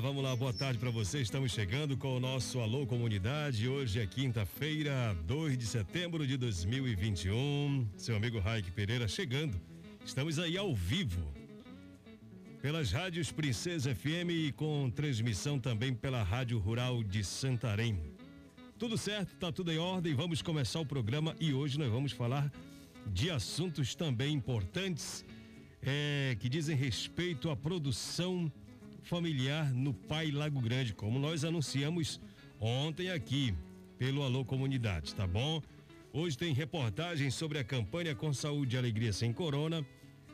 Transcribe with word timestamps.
vamos 0.00 0.22
lá, 0.22 0.36
boa 0.36 0.52
tarde 0.52 0.78
para 0.78 0.90
você. 0.90 1.20
Estamos 1.20 1.50
chegando 1.50 1.96
com 1.96 2.16
o 2.16 2.20
nosso 2.20 2.60
Alô 2.60 2.86
Comunidade. 2.86 3.68
Hoje 3.68 3.98
é 3.98 4.06
quinta-feira, 4.06 5.16
2 5.26 5.58
de 5.58 5.66
setembro 5.66 6.24
de 6.24 6.36
2021. 6.36 7.88
Seu 7.96 8.14
amigo 8.14 8.38
Raik 8.38 8.70
Pereira 8.70 9.08
chegando. 9.08 9.60
Estamos 10.04 10.38
aí 10.38 10.56
ao 10.56 10.72
vivo 10.72 11.20
pelas 12.62 12.92
rádios 12.92 13.32
Princesa 13.32 13.92
FM 13.92 14.30
e 14.30 14.52
com 14.52 14.88
transmissão 14.88 15.58
também 15.58 15.92
pela 15.92 16.22
Rádio 16.22 16.58
Rural 16.58 17.02
de 17.02 17.24
Santarém. 17.24 17.98
Tudo 18.78 18.96
certo, 18.96 19.34
tá 19.34 19.50
tudo 19.50 19.72
em 19.72 19.78
ordem. 19.78 20.14
Vamos 20.14 20.42
começar 20.42 20.78
o 20.78 20.86
programa 20.86 21.34
e 21.40 21.52
hoje 21.52 21.76
nós 21.76 21.90
vamos 21.90 22.12
falar 22.12 22.52
de 23.04 23.30
assuntos 23.30 23.96
também 23.96 24.32
importantes 24.34 25.24
é, 25.82 26.36
que 26.38 26.48
dizem 26.48 26.76
respeito 26.76 27.50
à 27.50 27.56
produção 27.56 28.52
familiar 29.08 29.72
no 29.72 29.94
Pai 29.94 30.30
Lago 30.30 30.60
Grande, 30.60 30.92
como 30.92 31.18
nós 31.18 31.42
anunciamos 31.42 32.20
ontem 32.60 33.10
aqui 33.10 33.54
pelo 33.98 34.22
Alô 34.22 34.44
Comunidade, 34.44 35.14
tá 35.14 35.26
bom? 35.26 35.62
Hoje 36.12 36.36
tem 36.36 36.52
reportagem 36.52 37.30
sobre 37.30 37.58
a 37.58 37.64
campanha 37.64 38.14
com 38.14 38.34
saúde 38.34 38.76
e 38.76 38.78
alegria 38.78 39.10
sem 39.10 39.32
corona, 39.32 39.84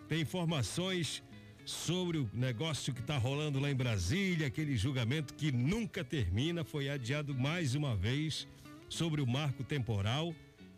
tem 0.08 0.22
informações 0.22 1.22
sobre 1.64 2.18
o 2.18 2.28
negócio 2.34 2.92
que 2.92 3.00
está 3.00 3.16
rolando 3.16 3.60
lá 3.60 3.70
em 3.70 3.76
Brasília, 3.76 4.48
aquele 4.48 4.76
julgamento 4.76 5.34
que 5.34 5.52
nunca 5.52 6.02
termina, 6.02 6.64
foi 6.64 6.90
adiado 6.90 7.32
mais 7.32 7.76
uma 7.76 7.94
vez 7.94 8.46
sobre 8.88 9.20
o 9.20 9.26
marco 9.26 9.62
temporal. 9.62 10.34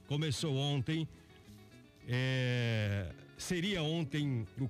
Começou 0.06 0.54
ontem, 0.54 1.08
é, 2.06 3.10
seria 3.38 3.82
ontem 3.82 4.46
o 4.60 4.68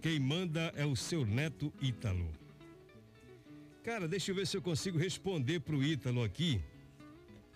Quem 0.03 0.20
manda 0.20 0.70
é 0.76 0.84
o 0.84 0.94
seu 0.94 1.25
neto 1.25 1.72
Ítalo. 1.81 2.31
Cara, 3.82 4.06
deixa 4.06 4.31
eu 4.31 4.34
ver 4.34 4.47
se 4.47 4.55
eu 4.55 4.60
consigo 4.60 4.99
responder 4.99 5.60
para 5.60 5.75
o 5.75 5.82
Ítalo 5.82 6.22
aqui 6.22 6.60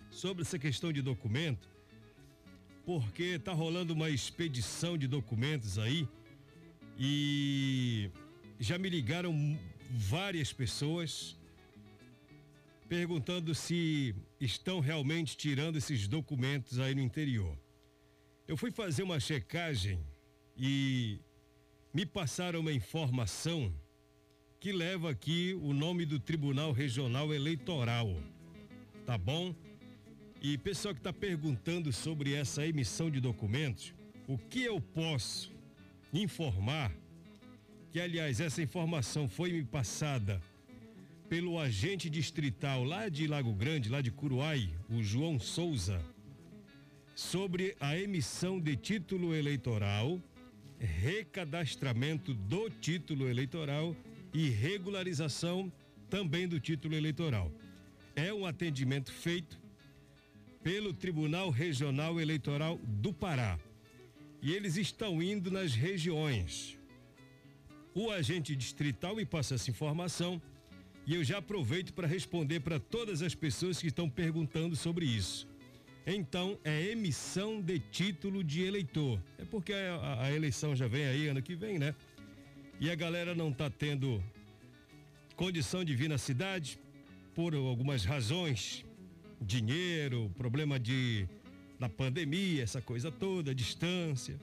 sobre 0.09 0.41
essa 0.41 0.57
questão 0.57 0.91
de 0.91 1.01
documento, 1.03 1.69
porque 2.83 3.37
tá 3.37 3.53
rolando 3.53 3.93
uma 3.93 4.09
expedição 4.09 4.97
de 4.97 5.07
documentos 5.07 5.77
aí 5.77 6.07
e 6.97 8.09
já 8.59 8.77
me 8.77 8.89
ligaram 8.89 9.59
várias 9.89 10.53
pessoas 10.53 11.37
perguntando 12.87 13.55
se 13.55 14.15
estão 14.39 14.79
realmente 14.79 15.35
tirando 15.35 15.77
esses 15.77 16.07
documentos 16.07 16.79
aí 16.79 16.93
no 16.93 17.01
interior. 17.01 17.57
Eu 18.47 18.57
fui 18.57 18.71
fazer 18.71 19.03
uma 19.03 19.19
checagem 19.19 19.99
e 20.57 21.19
me 21.93 22.05
passaram 22.05 22.59
uma 22.59 22.73
informação 22.73 23.73
que 24.59 24.71
leva 24.71 25.11
aqui 25.11 25.57
o 25.61 25.73
nome 25.73 26.05
do 26.05 26.19
Tribunal 26.19 26.71
Regional 26.71 27.33
Eleitoral. 27.33 28.15
Tá 29.05 29.17
bom? 29.17 29.55
E 30.41 30.57
pessoal 30.57 30.93
que 30.93 30.99
está 30.99 31.13
perguntando 31.13 31.91
sobre 31.93 32.33
essa 32.33 32.67
emissão 32.67 33.09
de 33.09 33.19
documentos, 33.19 33.93
o 34.27 34.37
que 34.37 34.63
eu 34.63 34.79
posso 34.81 35.52
informar 36.13 36.91
que, 37.91 37.99
aliás, 37.99 38.39
essa 38.39 38.61
informação 38.61 39.27
foi 39.27 39.51
me 39.51 39.63
passada 39.63 40.41
pelo 41.27 41.59
agente 41.59 42.09
distrital 42.09 42.83
lá 42.83 43.09
de 43.09 43.25
Lago 43.27 43.53
Grande, 43.53 43.89
lá 43.89 44.01
de 44.01 44.11
Curuai, 44.11 44.69
o 44.89 45.01
João 45.01 45.39
Souza, 45.39 45.99
sobre 47.15 47.75
a 47.79 47.97
emissão 47.97 48.59
de 48.59 48.75
título 48.75 49.33
eleitoral, 49.33 50.21
recadastramento 50.79 52.33
do 52.33 52.69
título 52.69 53.27
eleitoral 53.27 53.95
e 54.33 54.49
regularização 54.49 55.71
também 56.09 56.47
do 56.47 56.59
título 56.59 56.95
eleitoral. 56.95 57.51
É 58.15 58.33
um 58.33 58.45
atendimento 58.45 59.11
feito 59.11 59.59
pelo 60.61 60.93
Tribunal 60.93 61.49
Regional 61.49 62.19
Eleitoral 62.19 62.79
do 62.83 63.11
Pará 63.13 63.59
e 64.43 64.51
eles 64.51 64.75
estão 64.75 65.23
indo 65.23 65.49
nas 65.49 65.73
regiões. 65.73 66.77
O 67.95 68.11
agente 68.11 68.53
distrital 68.55 69.15
me 69.15 69.25
passa 69.25 69.55
essa 69.55 69.71
informação 69.71 70.41
e 71.07 71.15
eu 71.15 71.23
já 71.23 71.37
aproveito 71.37 71.93
para 71.93 72.05
responder 72.05 72.59
para 72.59 72.77
todas 72.77 73.21
as 73.21 73.33
pessoas 73.33 73.79
que 73.79 73.87
estão 73.87 74.09
perguntando 74.09 74.75
sobre 74.75 75.05
isso. 75.05 75.47
Então, 76.05 76.59
é 76.65 76.91
emissão 76.91 77.61
de 77.61 77.79
título 77.79 78.43
de 78.43 78.63
eleitor. 78.63 79.17
É 79.37 79.45
porque 79.45 79.71
a, 79.71 80.23
a 80.23 80.31
eleição 80.33 80.75
já 80.75 80.87
vem 80.87 81.05
aí 81.05 81.29
ano 81.29 81.41
que 81.41 81.55
vem, 81.55 81.79
né? 81.79 81.95
E 82.81 82.91
a 82.91 82.95
galera 82.95 83.33
não 83.33 83.49
está 83.49 83.69
tendo 83.69 84.21
condição 85.37 85.85
de 85.85 85.95
vir 85.95 86.09
na 86.09 86.17
cidade 86.17 86.77
por 87.33 87.55
algumas 87.55 88.03
razões, 88.03 88.85
dinheiro, 89.41 90.29
problema 90.37 90.77
de 90.77 91.27
da 91.83 91.89
pandemia, 91.89 92.63
essa 92.63 92.81
coisa 92.81 93.11
toda, 93.11 93.53
distância. 93.53 94.39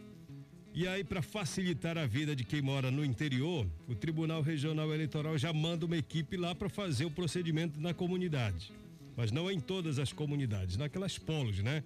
E 0.75 0.87
aí, 0.87 1.02
para 1.02 1.22
facilitar 1.22 1.96
a 1.96 2.06
vida 2.06 2.37
de 2.37 2.44
quem 2.44 2.60
mora 2.60 2.90
no 2.90 3.02
interior, 3.02 3.66
o 3.88 3.94
Tribunal 3.94 4.42
Regional 4.42 4.92
Eleitoral 4.92 5.38
já 5.38 5.52
manda 5.52 5.87
uma 5.87 5.96
equipe 5.96 6.37
lá 6.37 6.54
para 6.54 6.69
fazer 6.69 7.06
o 7.06 7.10
procedimento 7.10 7.81
na 7.81 7.94
comunidade. 7.94 8.72
mas 9.16 9.32
não 9.32 9.50
em 9.50 9.58
todas 9.60 9.98
as 9.98 10.12
comunidades, 10.12 10.76
naquelas 10.76 11.19
polos, 11.19 11.58
né? 11.58 11.82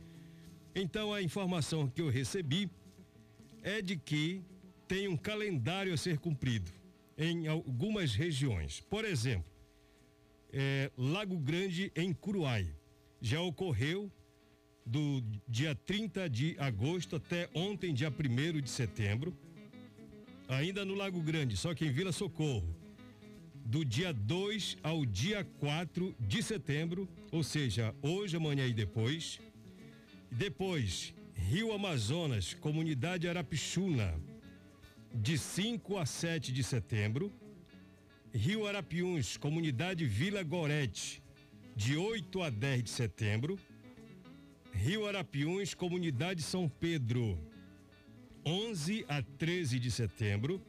Então 0.75 1.13
a 1.13 1.23
informação 1.23 1.89
que 1.89 2.01
eu 2.01 2.09
recebi 2.09 2.71
é 3.63 3.81
de 3.81 3.97
que 3.97 4.43
tem 4.87 5.09
um 5.09 5.17
calendário 5.17 5.93
a 5.93 5.97
ser 5.97 6.19
cumprido 6.19 6.71
em 7.17 7.49
algumas 7.49 8.15
regiões. 8.15 8.81
Por 8.81 9.05
exemplo, 9.05 9.51
é, 10.53 10.91
Lago 10.97 11.37
Grande 11.39 11.91
em 11.97 12.13
Curuai. 12.13 12.67
Já 13.21 13.41
ocorreu 13.41 14.11
do 14.85 15.23
dia 15.49 15.75
30 15.75 16.29
de 16.29 16.57
agosto 16.59 17.17
até 17.17 17.49
ontem, 17.55 17.95
dia 17.95 18.11
1 18.11 18.61
de 18.61 18.71
setembro. 18.71 19.37
Ainda 20.49 20.85
no 20.85 20.95
Lago 20.95 21.21
Grande, 21.23 21.57
só 21.57 21.75
que 21.75 21.87
em 21.87 21.91
Vila 21.91 22.13
Socorro. 22.13 22.77
Do 23.65 23.83
dia 23.83 24.13
2 24.13 24.77
ao 24.83 25.07
dia 25.07 25.43
4 25.59 26.15
de 26.21 26.43
setembro, 26.43 27.09
ou 27.33 27.43
seja, 27.43 27.95
hoje, 28.03 28.37
amanhã 28.37 28.67
e 28.67 28.75
depois. 28.75 29.41
Depois, 30.31 31.15
Rio 31.35 31.73
Amazonas, 31.73 32.53
comunidade 32.53 33.27
Arapixuna, 33.27 34.15
de 35.15 35.39
5 35.39 35.97
a 35.97 36.05
7 36.05 36.53
de 36.53 36.63
setembro. 36.63 37.33
Rio 38.35 38.67
Arapiuns, 38.67 39.37
comunidade 39.37 40.05
Vila 40.05 40.43
Gorete, 40.43 41.23
de 41.75 41.97
8 41.97 42.43
a 42.43 42.51
10 42.51 42.83
de 42.85 42.91
setembro. 42.91 43.59
Rio 44.75 45.07
Arapiuns, 45.07 45.73
comunidade 45.73 46.43
São 46.43 46.69
Pedro, 46.69 47.39
11 48.45 49.05
a 49.09 49.23
13 49.23 49.79
de 49.79 49.91
setembro. 49.91 50.61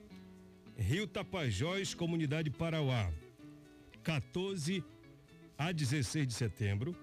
Rio 0.78 1.08
Tapajós, 1.08 1.94
comunidade 1.94 2.50
Parauá, 2.50 3.12
14 4.04 4.84
a 5.58 5.72
16 5.72 6.28
de 6.28 6.34
setembro. 6.34 6.96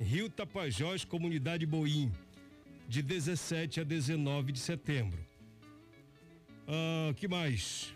Rio 0.00 0.28
Tapajós, 0.28 1.04
comunidade 1.04 1.66
Boim, 1.66 2.10
de 2.88 3.02
17 3.02 3.80
a 3.80 3.84
19 3.84 4.50
de 4.52 4.58
setembro. 4.58 5.24
Ah, 6.66 7.12
que 7.14 7.28
mais? 7.28 7.94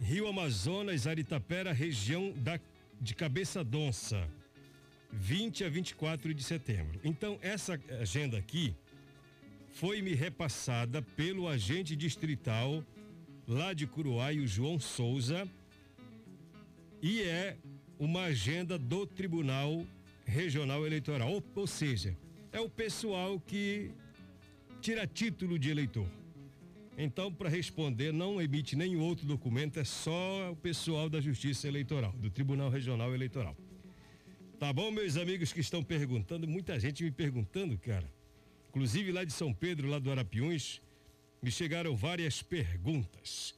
Rio 0.00 0.28
Amazonas, 0.28 1.06
Aritapera, 1.06 1.72
região 1.72 2.32
da, 2.32 2.58
de 3.00 3.14
Cabeça 3.14 3.64
Donça, 3.64 4.28
20 5.14 5.64
a 5.64 5.68
24 5.68 6.34
de 6.34 6.42
setembro. 6.42 7.00
Então, 7.04 7.38
essa 7.40 7.80
agenda 8.00 8.36
aqui 8.36 8.74
foi 9.72 10.02
me 10.02 10.14
repassada 10.14 11.00
pelo 11.02 11.48
agente 11.48 11.94
distrital 11.94 12.84
lá 13.46 13.72
de 13.72 13.86
Curuai, 13.86 14.38
o 14.38 14.46
João 14.46 14.78
Souza, 14.78 15.48
e 17.00 17.22
é 17.22 17.56
uma 17.98 18.24
agenda 18.24 18.78
do 18.78 19.06
Tribunal 19.06 19.86
Regional 20.24 20.86
Eleitoral, 20.86 21.30
ou, 21.30 21.44
ou 21.54 21.66
seja, 21.66 22.16
é 22.50 22.60
o 22.60 22.68
pessoal 22.68 23.38
que 23.38 23.90
tira 24.80 25.06
título 25.06 25.58
de 25.58 25.70
eleitor. 25.70 26.08
Então, 26.96 27.32
para 27.32 27.48
responder, 27.48 28.12
não 28.12 28.40
emite 28.40 28.76
nenhum 28.76 29.02
outro 29.02 29.26
documento, 29.26 29.78
é 29.78 29.84
só 29.84 30.52
o 30.52 30.56
pessoal 30.56 31.08
da 31.08 31.20
Justiça 31.20 31.68
Eleitoral, 31.68 32.12
do 32.12 32.30
Tribunal 32.30 32.70
Regional 32.70 33.12
Eleitoral. 33.12 33.56
Tá 34.64 34.72
bom, 34.72 34.90
meus 34.90 35.18
amigos 35.18 35.52
que 35.52 35.60
estão 35.60 35.82
perguntando, 35.82 36.48
muita 36.48 36.80
gente 36.80 37.04
me 37.04 37.10
perguntando, 37.10 37.76
cara. 37.76 38.10
Inclusive 38.70 39.12
lá 39.12 39.22
de 39.22 39.30
São 39.30 39.52
Pedro, 39.52 39.90
lá 39.90 39.98
do 39.98 40.10
Arapiuns, 40.10 40.80
me 41.42 41.50
chegaram 41.50 41.94
várias 41.94 42.40
perguntas. 42.42 43.54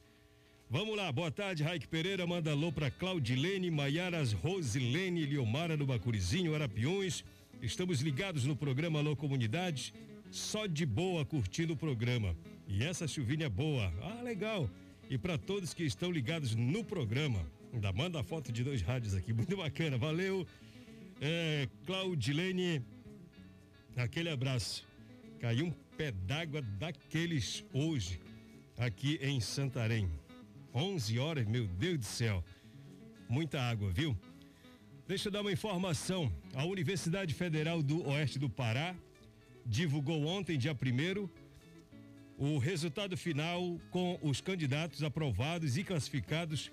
Vamos 0.69 0.97
lá, 0.97 1.09
boa 1.09 1.31
tarde, 1.31 1.63
Raik 1.63 1.87
Pereira, 1.87 2.27
manda 2.27 2.51
alô 2.51 2.73
para 2.73 2.91
Claudilene, 2.91 3.71
Maiaras, 3.71 4.33
Rosilene, 4.33 5.25
Liomara 5.25 5.77
no 5.77 5.85
Bacurizinho, 5.85 6.53
Arapiuns. 6.53 7.23
Estamos 7.61 8.01
ligados 8.01 8.43
no 8.43 8.53
programa 8.53 8.99
Alô 8.99 9.15
Comunidade, 9.15 9.93
só 10.29 10.65
de 10.65 10.85
boa 10.85 11.23
curtindo 11.23 11.71
o 11.71 11.77
programa. 11.77 12.35
E 12.67 12.83
essa 12.83 13.07
chuvinha 13.07 13.45
é 13.45 13.49
boa. 13.49 13.93
Ah, 14.01 14.21
legal. 14.21 14.69
E 15.09 15.17
para 15.17 15.37
todos 15.37 15.73
que 15.73 15.85
estão 15.85 16.11
ligados 16.11 16.53
no 16.53 16.83
programa, 16.83 17.49
ainda 17.73 17.93
manda 17.93 18.19
a 18.19 18.23
foto 18.23 18.51
de 18.51 18.61
dois 18.61 18.81
rádios 18.81 19.15
aqui, 19.15 19.31
muito 19.33 19.55
bacana. 19.55 19.97
Valeu, 19.97 20.45
é, 21.21 21.67
Claudilene. 21.85 22.81
Aquele 23.95 24.29
abraço. 24.29 24.85
Caiu 25.39 25.65
um 25.65 25.71
pé 25.97 26.11
d'água 26.11 26.61
daqueles 26.61 27.63
hoje, 27.73 28.19
aqui 28.77 29.19
em 29.21 29.39
Santarém. 29.39 30.09
11 30.73 31.19
horas, 31.19 31.45
meu 31.47 31.67
Deus 31.67 31.99
do 31.99 32.05
céu. 32.05 32.43
Muita 33.29 33.61
água, 33.61 33.89
viu? 33.89 34.17
Deixa 35.07 35.27
eu 35.27 35.31
dar 35.31 35.41
uma 35.41 35.51
informação. 35.51 36.31
A 36.53 36.65
Universidade 36.65 37.33
Federal 37.33 37.81
do 37.81 38.07
Oeste 38.07 38.37
do 38.37 38.49
Pará 38.49 38.95
divulgou 39.65 40.25
ontem, 40.25 40.57
dia 40.57 40.73
1 40.73 41.27
o 42.37 42.59
resultado 42.59 43.17
final 43.17 43.79
com 43.89 44.19
os 44.21 44.39
candidatos 44.39 45.01
aprovados 45.01 45.75
e 45.75 45.83
classificados 45.83 46.71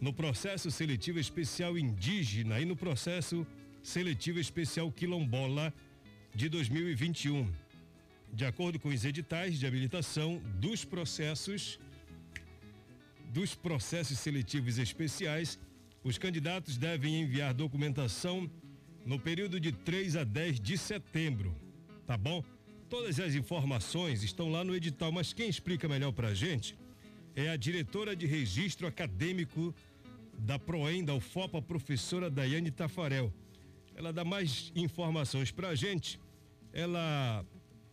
no 0.00 0.12
processo 0.12 0.70
seletivo 0.70 1.18
especial 1.18 1.78
indígena 1.78 2.60
e 2.60 2.66
no 2.66 2.76
processo 2.76 3.46
seletivo 3.88 4.38
especial 4.38 4.92
quilombola 4.92 5.72
de 6.34 6.46
2021. 6.50 7.50
De 8.34 8.44
acordo 8.44 8.78
com 8.78 8.90
os 8.90 9.02
editais 9.02 9.58
de 9.58 9.66
habilitação 9.66 10.42
dos 10.60 10.84
processos 10.84 11.80
dos 13.32 13.54
processos 13.54 14.18
seletivos 14.18 14.78
especiais, 14.78 15.58
os 16.04 16.18
candidatos 16.18 16.76
devem 16.76 17.22
enviar 17.22 17.54
documentação 17.54 18.50
no 19.06 19.18
período 19.18 19.58
de 19.58 19.72
3 19.72 20.16
a 20.16 20.24
10 20.24 20.60
de 20.60 20.76
setembro, 20.76 21.54
tá 22.06 22.16
bom? 22.16 22.44
Todas 22.90 23.18
as 23.20 23.34
informações 23.34 24.22
estão 24.22 24.50
lá 24.50 24.62
no 24.64 24.74
edital, 24.74 25.10
mas 25.12 25.32
quem 25.32 25.48
explica 25.48 25.88
melhor 25.88 26.12
para 26.12 26.28
a 26.28 26.34
gente 26.34 26.76
é 27.34 27.48
a 27.48 27.56
diretora 27.56 28.14
de 28.14 28.26
registro 28.26 28.86
acadêmico 28.86 29.74
da 30.38 30.58
Proem, 30.58 31.04
da 31.04 31.14
UFOPA, 31.14 31.60
professora 31.60 32.30
Daiane 32.30 32.70
Tafarel. 32.70 33.32
Ela 33.98 34.12
dá 34.12 34.24
mais 34.24 34.70
informações 34.76 35.50
para 35.50 35.70
a 35.70 35.74
gente. 35.74 36.20
Ela 36.72 37.44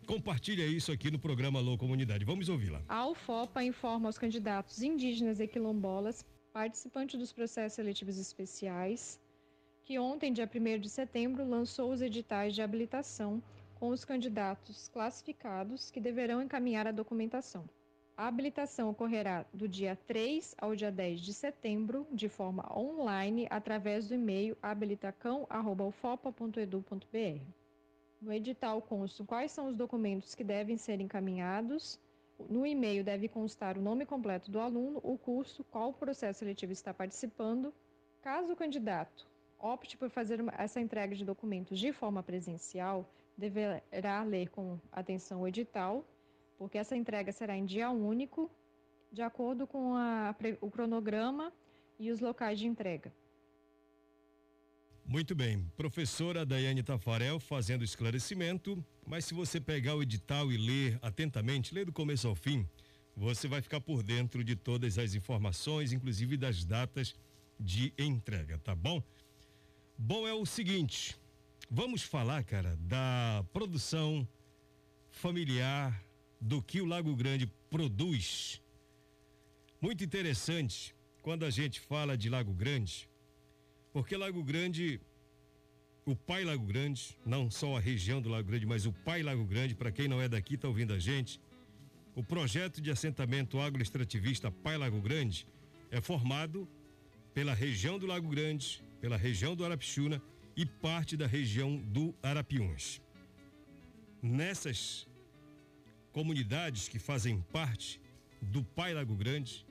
compartilha 0.05 0.63
isso 0.63 0.91
aqui 0.91 1.09
no 1.09 1.17
programa 1.17 1.57
Alô 1.57 1.79
Comunidade. 1.79 2.23
Vamos 2.23 2.47
ouvi-la. 2.47 2.83
A 2.87 3.07
UFOPA 3.07 3.63
informa 3.63 4.07
aos 4.07 4.15
candidatos 4.15 4.83
indígenas 4.83 5.39
e 5.39 5.47
quilombolas, 5.47 6.23
participantes 6.53 7.17
dos 7.17 7.33
processos 7.33 7.73
seletivos 7.73 8.19
especiais, 8.19 9.19
que 9.83 9.97
ontem, 9.97 10.31
dia 10.31 10.47
1 10.47 10.79
de 10.79 10.89
setembro, 10.91 11.43
lançou 11.43 11.91
os 11.91 12.03
editais 12.03 12.53
de 12.53 12.61
habilitação 12.61 13.41
com 13.73 13.89
os 13.89 14.05
candidatos 14.05 14.87
classificados 14.89 15.89
que 15.89 15.99
deverão 15.99 16.39
encaminhar 16.39 16.85
a 16.85 16.91
documentação. 16.91 17.67
A 18.17 18.27
habilitação 18.27 18.89
ocorrerá 18.89 19.45
do 19.53 19.67
dia 19.67 19.97
3 20.07 20.55
ao 20.57 20.73
dia 20.73 20.89
10 20.89 21.19
de 21.19 21.33
setembro, 21.33 22.07
de 22.09 22.29
forma 22.29 22.65
online, 22.73 23.45
através 23.49 24.07
do 24.07 24.15
e-mail 24.15 24.57
habilitacão.ufopa.edu.br. 24.61 27.41
No 28.21 28.31
edital 28.31 28.81
constam 28.81 29.25
quais 29.25 29.51
são 29.51 29.67
os 29.67 29.75
documentos 29.75 30.33
que 30.33 30.45
devem 30.45 30.77
ser 30.77 31.01
encaminhados. 31.01 31.99
No 32.49 32.65
e-mail 32.65 33.03
deve 33.03 33.27
constar 33.27 33.77
o 33.77 33.81
nome 33.81 34.05
completo 34.05 34.49
do 34.49 34.61
aluno, 34.61 35.01
o 35.03 35.17
curso, 35.17 35.65
qual 35.65 35.91
processo 35.91 36.39
seletivo 36.39 36.71
está 36.71 36.93
participando. 36.93 37.73
Caso 38.21 38.53
o 38.53 38.55
candidato 38.55 39.27
opte 39.59 39.97
por 39.97 40.09
fazer 40.09 40.39
essa 40.57 40.79
entrega 40.79 41.15
de 41.15 41.25
documentos 41.25 41.77
de 41.77 41.91
forma 41.91 42.23
presencial, 42.23 43.05
deverá 43.37 44.23
ler 44.23 44.47
com 44.51 44.79
atenção 44.89 45.41
o 45.41 45.47
edital, 45.47 46.05
porque 46.57 46.77
essa 46.77 46.95
entrega 46.95 47.31
será 47.31 47.55
em 47.55 47.65
dia 47.65 47.89
único, 47.89 48.49
de 49.11 49.21
acordo 49.21 49.65
com 49.65 49.95
a, 49.95 50.35
o 50.61 50.69
cronograma 50.69 51.51
e 51.99 52.11
os 52.11 52.19
locais 52.19 52.59
de 52.59 52.67
entrega. 52.67 53.13
Muito 55.05 55.35
bem, 55.35 55.63
professora 55.77 56.45
Daiane 56.45 56.81
Tafarel 56.81 57.39
fazendo 57.39 57.83
esclarecimento, 57.83 58.83
mas 59.05 59.25
se 59.25 59.33
você 59.33 59.61
pegar 59.61 59.95
o 59.95 60.01
edital 60.01 60.51
e 60.51 60.57
ler 60.57 60.97
atentamente, 61.01 61.73
ler 61.73 61.85
do 61.85 61.93
começo 61.93 62.27
ao 62.27 62.33
fim, 62.33 62.67
você 63.15 63.47
vai 63.47 63.61
ficar 63.61 63.79
por 63.79 64.01
dentro 64.01 64.43
de 64.43 64.55
todas 64.55 64.97
as 64.97 65.13
informações, 65.13 65.93
inclusive 65.93 66.35
das 66.37 66.65
datas 66.65 67.15
de 67.59 67.93
entrega, 67.97 68.57
tá 68.57 68.73
bom? 68.73 69.01
Bom, 69.97 70.27
é 70.27 70.33
o 70.33 70.45
seguinte, 70.45 71.17
Vamos 71.69 72.03
falar, 72.03 72.43
cara, 72.43 72.77
da 72.81 73.43
produção 73.51 74.27
familiar 75.09 76.04
do 76.45 76.61
que 76.61 76.79
o 76.79 76.85
Lago 76.85 77.15
Grande 77.15 77.51
produz. 77.71 78.61
Muito 79.81 80.03
interessante 80.03 80.95
quando 81.23 81.43
a 81.43 81.49
gente 81.49 81.79
fala 81.79 82.15
de 82.15 82.29
Lago 82.29 82.53
Grande, 82.53 83.09
porque 83.91 84.15
Lago 84.15 84.43
Grande, 84.43 85.01
o 86.05 86.15
pai 86.15 86.43
Lago 86.43 86.63
Grande, 86.63 87.17
não 87.25 87.49
só 87.49 87.77
a 87.77 87.79
região 87.79 88.21
do 88.21 88.29
Lago 88.29 88.47
Grande, 88.47 88.67
mas 88.67 88.85
o 88.85 88.93
pai 88.93 89.23
Lago 89.23 89.43
Grande, 89.43 89.73
para 89.73 89.91
quem 89.91 90.07
não 90.07 90.21
é 90.21 90.29
daqui, 90.29 90.53
está 90.53 90.67
ouvindo 90.67 90.93
a 90.93 90.99
gente, 90.99 91.41
o 92.13 92.23
projeto 92.23 92.79
de 92.79 92.91
assentamento 92.91 93.59
agroextrativista 93.59 94.51
Pai 94.51 94.77
Lago 94.77 95.01
Grande 95.01 95.47
é 95.89 95.99
formado 95.99 96.69
pela 97.33 97.55
região 97.55 97.97
do 97.97 98.05
Lago 98.05 98.29
Grande, 98.29 98.83
pela 99.01 99.17
região 99.17 99.55
do 99.55 99.65
Arapixuna 99.65 100.21
e 100.55 100.63
parte 100.63 101.17
da 101.17 101.25
região 101.25 101.75
do 101.77 102.13
Arapiuns. 102.21 103.01
Nessas 104.21 105.07
comunidades 106.15 106.87
que 106.87 106.97
fazem 106.97 107.41
parte 107.51 107.99
do 108.41 108.63
Pai 108.63 108.93
Lago 108.93 109.13
Grande, 109.13 109.65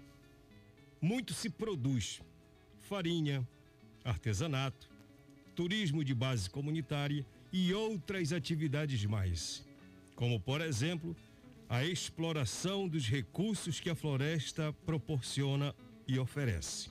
muito 1.00 1.32
se 1.32 1.48
produz 1.48 2.20
farinha, 2.80 3.48
artesanato, 4.04 4.90
turismo 5.56 6.04
de 6.04 6.14
base 6.14 6.50
comunitária 6.50 7.24
e 7.50 7.72
outras 7.72 8.30
atividades 8.30 9.06
mais, 9.06 9.66
como 10.14 10.38
por 10.38 10.60
exemplo, 10.60 11.16
a 11.66 11.82
exploração 11.82 12.86
dos 12.86 13.08
recursos 13.08 13.80
que 13.80 13.88
a 13.88 13.94
floresta 13.94 14.70
proporciona 14.84 15.74
e 16.06 16.18
oferece. 16.18 16.90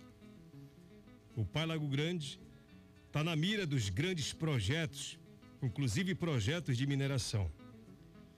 O 1.35 1.45
Pai 1.45 1.67
Lago 1.67 1.87
Grande 1.87 2.39
está 3.05 3.23
na 3.23 3.35
mira 3.35 3.67
dos 3.67 3.87
grandes 3.89 4.33
projetos, 4.33 5.19
inclusive 5.61 6.15
projetos 6.15 6.75
de 6.75 6.87
mineração. 6.87 7.51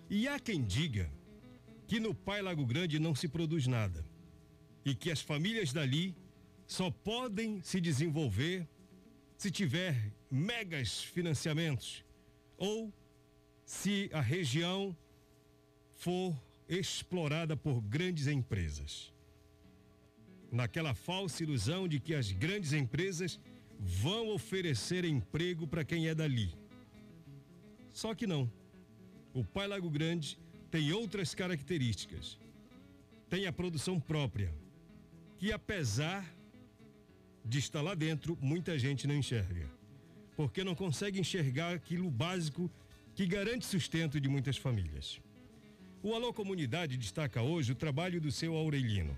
E 0.09 0.27
há 0.27 0.39
quem 0.39 0.63
diga 0.63 1.09
que 1.87 1.99
no 1.99 2.13
Pai 2.13 2.41
Lago 2.41 2.65
Grande 2.65 2.99
não 2.99 3.15
se 3.15 3.27
produz 3.27 3.65
nada 3.67 4.05
e 4.83 4.93
que 4.93 5.09
as 5.09 5.21
famílias 5.21 5.73
dali 5.73 6.15
só 6.67 6.91
podem 6.91 7.61
se 7.61 7.81
desenvolver 7.81 8.67
se 9.37 9.51
tiver 9.51 10.13
megas 10.29 11.03
financiamentos 11.03 12.03
ou 12.57 12.93
se 13.65 14.09
a 14.13 14.21
região 14.21 14.95
for 15.97 16.35
explorada 16.69 17.57
por 17.57 17.81
grandes 17.81 18.27
empresas. 18.27 19.11
Naquela 20.51 20.93
falsa 20.93 21.43
ilusão 21.43 21.87
de 21.87 21.99
que 21.99 22.13
as 22.13 22.31
grandes 22.31 22.73
empresas 22.73 23.39
vão 23.79 24.29
oferecer 24.29 25.03
emprego 25.03 25.67
para 25.67 25.83
quem 25.83 26.07
é 26.07 26.15
dali. 26.15 26.55
Só 27.91 28.13
que 28.13 28.27
não. 28.27 28.49
O 29.35 29.43
Pai 29.43 29.67
Lago 29.67 29.89
Grande 29.89 30.39
tem 30.71 30.93
outras 30.93 31.35
características. 31.35 32.37
Tem 33.29 33.47
a 33.47 33.51
produção 33.51 33.99
própria, 33.99 34.49
que 35.37 35.51
apesar 35.51 36.25
de 37.43 37.59
estar 37.59 37.81
lá 37.81 37.93
dentro, 37.93 38.37
muita 38.41 38.79
gente 38.79 39.05
não 39.05 39.13
enxerga. 39.13 39.69
Porque 40.37 40.63
não 40.63 40.73
consegue 40.73 41.19
enxergar 41.19 41.73
aquilo 41.73 42.09
básico 42.09 42.71
que 43.13 43.25
garante 43.25 43.65
sustento 43.65 44.21
de 44.21 44.29
muitas 44.29 44.55
famílias. 44.55 45.19
O 46.01 46.13
Alô 46.13 46.31
Comunidade 46.31 46.95
destaca 46.95 47.41
hoje 47.41 47.73
o 47.73 47.75
trabalho 47.75 48.21
do 48.21 48.31
seu 48.31 48.55
Aurelino. 48.55 49.17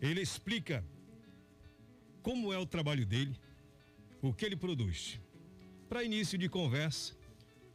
Ele 0.00 0.20
explica 0.20 0.84
como 2.22 2.52
é 2.52 2.58
o 2.58 2.66
trabalho 2.66 3.04
dele, 3.04 3.34
o 4.22 4.32
que 4.32 4.44
ele 4.44 4.54
produz. 4.54 5.18
Para 5.88 6.04
início 6.04 6.38
de 6.38 6.48
conversa, 6.48 7.14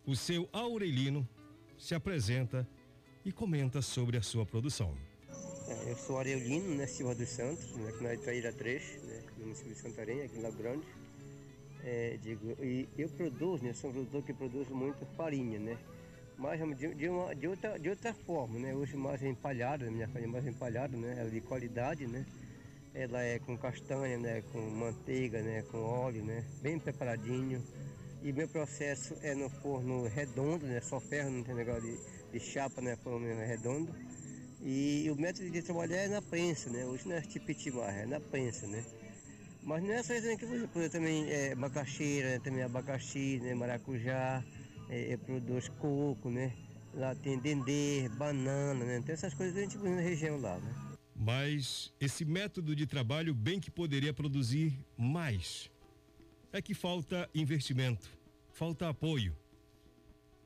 o 0.05 0.15
seu 0.15 0.47
Aurelino 0.53 1.27
se 1.79 1.95
apresenta 1.95 2.67
e 3.25 3.31
comenta 3.31 3.81
sobre 3.81 4.17
a 4.17 4.21
sua 4.21 4.45
produção. 4.45 4.93
É, 5.67 5.91
eu 5.91 5.95
sou 5.95 6.17
Aurelino, 6.17 6.75
né, 6.75 6.85
Silva 6.85 7.15
dos 7.15 7.29
Santos, 7.29 7.73
né, 7.75 7.89
aqui 7.89 8.03
na 8.03 8.13
Itaíra 8.13 8.51
3, 8.51 9.03
né, 9.03 9.23
no 9.37 9.43
município 9.45 9.73
de 9.73 9.79
Santarém, 9.79 10.21
aqui 10.21 10.37
em 10.37 10.41
Lago 10.41 10.57
Grande. 10.57 10.83
É, 11.83 12.17
digo, 12.21 12.57
e 12.61 12.87
eu 12.97 13.07
produzo, 13.09 13.63
né, 13.63 13.73
sou 13.73 13.89
um 13.89 13.93
produtor 13.93 14.23
que 14.23 14.33
produz 14.33 14.67
muito 14.67 15.05
farinha, 15.15 15.57
né, 15.57 15.77
mas 16.37 16.59
de, 16.77 16.93
de, 16.93 17.07
uma, 17.07 17.33
de, 17.33 17.47
outra, 17.47 17.79
de 17.79 17.89
outra 17.89 18.13
forma, 18.13 18.59
né, 18.59 18.75
hoje 18.75 18.97
mais 18.97 19.23
empalhada, 19.23 19.89
minha 19.89 20.07
farinha 20.07 20.31
mais 20.31 20.45
empalhada, 20.45 20.97
né, 20.97 21.15
ela 21.17 21.29
é 21.29 21.31
de 21.31 21.41
qualidade, 21.41 22.07
né, 22.07 22.25
ela 22.93 23.21
é 23.21 23.39
com 23.39 23.57
castanha, 23.57 24.17
né, 24.17 24.43
com 24.51 24.59
manteiga, 24.59 25.41
né, 25.41 25.61
com 25.71 25.77
óleo, 25.77 26.25
né, 26.25 26.43
bem 26.61 26.77
preparadinho. 26.77 27.63
E 28.21 28.33
meu 28.33 28.47
processo 28.47 29.15
é 29.21 29.33
no 29.33 29.49
forno 29.49 30.07
redondo, 30.07 30.65
né, 30.65 30.81
só 30.81 30.99
ferro, 30.99 31.29
não 31.29 31.43
tem 31.43 31.55
negócio 31.55 31.81
de, 31.81 31.97
de 32.33 32.39
chapa, 32.39 32.81
né, 32.81 32.97
forno 32.97 33.25
redondo. 33.25 33.93
E 34.61 35.09
o 35.09 35.15
método 35.15 35.49
de 35.49 35.61
trabalhar 35.61 35.97
é 35.97 36.07
na 36.09 36.21
prensa, 36.21 36.69
né? 36.69 36.83
Hoje 36.85 37.07
não 37.07 37.15
é 37.15 37.21
tipiti 37.21 37.71
mais, 37.71 37.95
é 37.95 38.05
na 38.05 38.19
prensa, 38.19 38.67
né? 38.67 38.83
Mas 39.63 39.83
não 39.83 39.93
é 39.93 40.03
só 40.03 40.13
isso 40.13 40.37
que 40.37 40.43
eu 40.43 40.67
produzo 40.67 40.91
também 40.91 41.29
é, 41.29 41.55
macaxeira, 41.55 42.31
né? 42.31 42.39
também 42.39 42.63
abacaxi, 42.63 43.39
né? 43.41 43.53
maracujá, 43.53 44.43
é, 44.89 45.15
produz 45.15 45.69
coco, 45.69 46.29
né? 46.29 46.53
Lá 46.93 47.15
tem 47.15 47.39
dendê, 47.39 48.09
banana, 48.17 48.83
né? 48.83 49.01
Tem 49.05 49.13
essas 49.13 49.33
coisas 49.33 49.55
a 49.55 49.61
gente 49.61 49.77
produz 49.77 49.95
na 49.95 50.01
região 50.01 50.37
lá, 50.41 50.57
né? 50.57 50.75
Mas 51.15 51.93
esse 51.99 52.25
método 52.25 52.75
de 52.75 52.85
trabalho 52.85 53.33
bem 53.33 53.59
que 53.59 53.71
poderia 53.71 54.13
produzir 54.13 54.73
mais. 54.97 55.69
É 56.51 56.61
que 56.61 56.73
falta 56.73 57.29
investimento, 57.33 58.09
falta 58.51 58.89
apoio, 58.89 59.35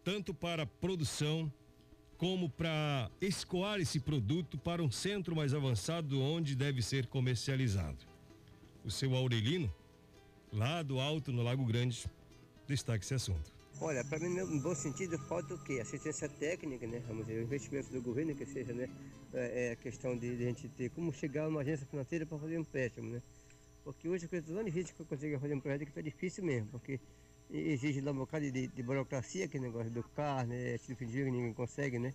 tanto 0.03 0.33
para 0.33 0.65
produção 0.65 1.51
como 2.17 2.49
para 2.49 3.09
escoar 3.21 3.79
esse 3.79 3.99
produto 3.99 4.57
para 4.57 4.83
um 4.83 4.91
centro 4.91 5.35
mais 5.35 5.53
avançado 5.53 6.21
onde 6.21 6.55
deve 6.55 6.81
ser 6.81 7.07
comercializado. 7.07 8.05
O 8.83 8.91
seu 8.91 9.15
Aurelino, 9.15 9.73
lá 10.51 10.83
do 10.83 10.99
alto 10.99 11.31
no 11.31 11.41
Lago 11.41 11.65
Grande, 11.65 12.05
destaca 12.67 13.03
esse 13.03 13.13
assunto. 13.13 13.53
Olha, 13.79 14.03
para 14.03 14.19
mim, 14.19 14.29
no 14.29 14.61
bom 14.61 14.75
sentido, 14.75 15.17
falta 15.17 15.55
o 15.55 15.63
quê? 15.63 15.79
Assistência 15.81 16.29
técnica, 16.29 16.85
né? 16.85 17.01
Vamos 17.07 17.25
dizer, 17.25 17.39
o 17.39 17.43
investimento 17.43 17.91
do 17.91 18.01
governo, 18.01 18.35
que 18.35 18.45
seja, 18.45 18.73
né? 18.73 18.89
É, 19.33 19.71
é 19.71 19.75
questão 19.75 20.17
de, 20.17 20.37
de, 20.37 20.43
a 20.43 20.47
gente 20.47 20.69
ter 20.69 20.89
como 20.91 21.11
chegar 21.11 21.45
a 21.45 21.47
uma 21.47 21.61
agência 21.61 21.85
financeira 21.87 22.25
para 22.25 22.37
fazer 22.37 22.57
um 22.57 22.61
empréstimo, 22.61 23.09
né? 23.09 23.21
Porque 23.83 24.07
hoje, 24.07 24.27
com 24.27 24.35
esses 24.35 24.49
anos 24.51 24.65
difícil 24.65 24.95
que 24.95 25.01
eu 25.01 25.05
consigo 25.05 25.39
fazer 25.39 25.53
um 25.55 25.59
projeto 25.59 25.83
que 25.83 25.89
está 25.91 26.01
difícil 26.01 26.43
mesmo, 26.43 26.69
porque 26.69 26.99
exige 27.49 28.01
lá 28.01 28.11
um 28.11 28.15
bocado 28.15 28.49
de, 28.49 28.67
de 28.67 28.83
burocracia, 28.83 29.45
aquele 29.45 29.65
negócio 29.65 29.91
do 29.91 30.03
carro, 30.09 30.47
né? 30.47 30.77
Tipo 30.77 31.05
de 31.05 31.11
que 31.11 31.31
ninguém 31.31 31.53
consegue, 31.53 31.99
né? 31.99 32.13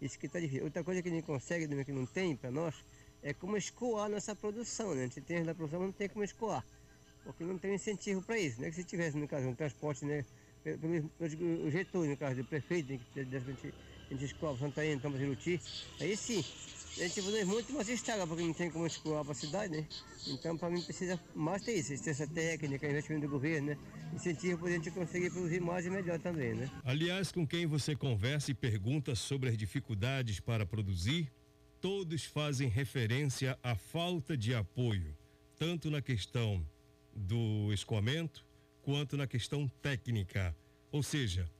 Isso 0.00 0.18
que 0.18 0.26
está 0.26 0.40
difícil. 0.40 0.64
Outra 0.64 0.82
coisa 0.82 1.02
que 1.02 1.10
ninguém 1.10 1.22
consegue, 1.22 1.68
que 1.84 1.92
não 1.92 2.06
tem 2.06 2.36
para 2.36 2.50
nós, 2.50 2.74
é 3.22 3.34
como 3.34 3.56
escoar 3.56 4.08
nossa 4.08 4.34
produção, 4.34 4.94
né? 4.94 5.02
A 5.02 5.04
gente 5.04 5.20
tem 5.20 5.38
a 5.48 5.54
produção, 5.54 5.80
mas 5.80 5.88
não 5.88 5.92
tem 5.92 6.08
como 6.08 6.24
escoar. 6.24 6.64
Porque 7.22 7.44
não 7.44 7.58
tem 7.58 7.74
incentivo 7.74 8.22
para 8.22 8.38
isso, 8.38 8.60
né? 8.60 8.70
Que 8.70 8.76
se 8.76 8.84
tivesse, 8.84 9.16
no 9.16 9.28
caso, 9.28 9.46
um 9.46 9.54
transporte, 9.54 10.04
né? 10.06 10.24
Pelo, 10.62 11.10
pelo 11.10 11.70
Getúlio, 11.70 12.10
no 12.10 12.16
caso 12.16 12.36
do 12.36 12.44
prefeito, 12.46 12.88
que 13.12 13.20
a 13.20 13.24
gente, 13.24 13.74
a 14.10 14.14
gente 14.14 14.24
escoa 14.24 14.56
Santarém, 14.56 14.92
então, 14.92 15.16
Juruti, 15.16 15.60
aí 16.00 16.16
sim, 16.16 16.42
a 17.00 17.08
gente 17.08 17.22
produz 17.22 17.46
muito, 17.46 17.72
mas 17.72 17.88
estraga, 17.88 18.26
porque 18.26 18.42
não 18.42 18.52
tem 18.52 18.70
como 18.70 18.86
escoar 18.86 19.24
para 19.24 19.32
a 19.32 19.34
cidade, 19.34 19.74
né? 19.74 19.86
Então, 20.26 20.56
para 20.56 20.68
mim, 20.68 20.82
precisa 20.82 21.18
mais 21.34 21.62
ter 21.62 21.72
isso, 21.72 21.92
assistência 21.92 22.26
técnica, 22.26 22.86
investimento 22.86 23.26
do 23.26 23.30
governo, 23.30 23.68
né? 23.68 23.78
Incentivo 24.12 24.58
para 24.58 24.68
a 24.68 24.72
gente 24.72 24.90
conseguir 24.90 25.30
produzir 25.30 25.60
mais 25.60 25.86
e 25.86 25.90
melhor 25.90 26.18
também, 26.18 26.54
né? 26.54 26.70
Aliás, 26.84 27.32
com 27.32 27.46
quem 27.46 27.66
você 27.66 27.96
conversa 27.96 28.50
e 28.50 28.54
pergunta 28.54 29.14
sobre 29.14 29.48
as 29.48 29.56
dificuldades 29.56 30.40
para 30.40 30.66
produzir, 30.66 31.32
todos 31.80 32.26
fazem 32.26 32.68
referência 32.68 33.58
à 33.62 33.74
falta 33.74 34.36
de 34.36 34.54
apoio, 34.54 35.16
tanto 35.56 35.90
na 35.90 36.02
questão 36.02 36.66
do 37.16 37.72
escoamento 37.72 38.44
quanto 38.82 39.16
na 39.16 39.26
questão 39.26 39.66
técnica, 39.80 40.54
ou 40.92 41.02
seja, 41.02 41.50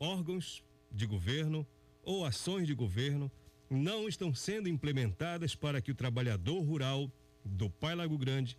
órgãos 0.00 0.64
de 0.90 1.04
governo 1.04 1.66
ou 2.02 2.24
ações 2.24 2.66
de 2.66 2.74
governo 2.74 3.30
não 3.68 4.08
estão 4.08 4.34
sendo 4.34 4.68
implementadas 4.68 5.54
para 5.54 5.80
que 5.80 5.90
o 5.90 5.94
trabalhador 5.94 6.60
rural 6.60 7.10
do 7.44 7.68
Pai 7.68 7.94
Lago 7.94 8.16
Grande 8.16 8.56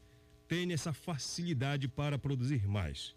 tenha 0.47 0.73
essa 0.73 0.93
facilidade 0.93 1.87
para 1.87 2.17
produzir 2.17 2.67
mais. 2.67 3.15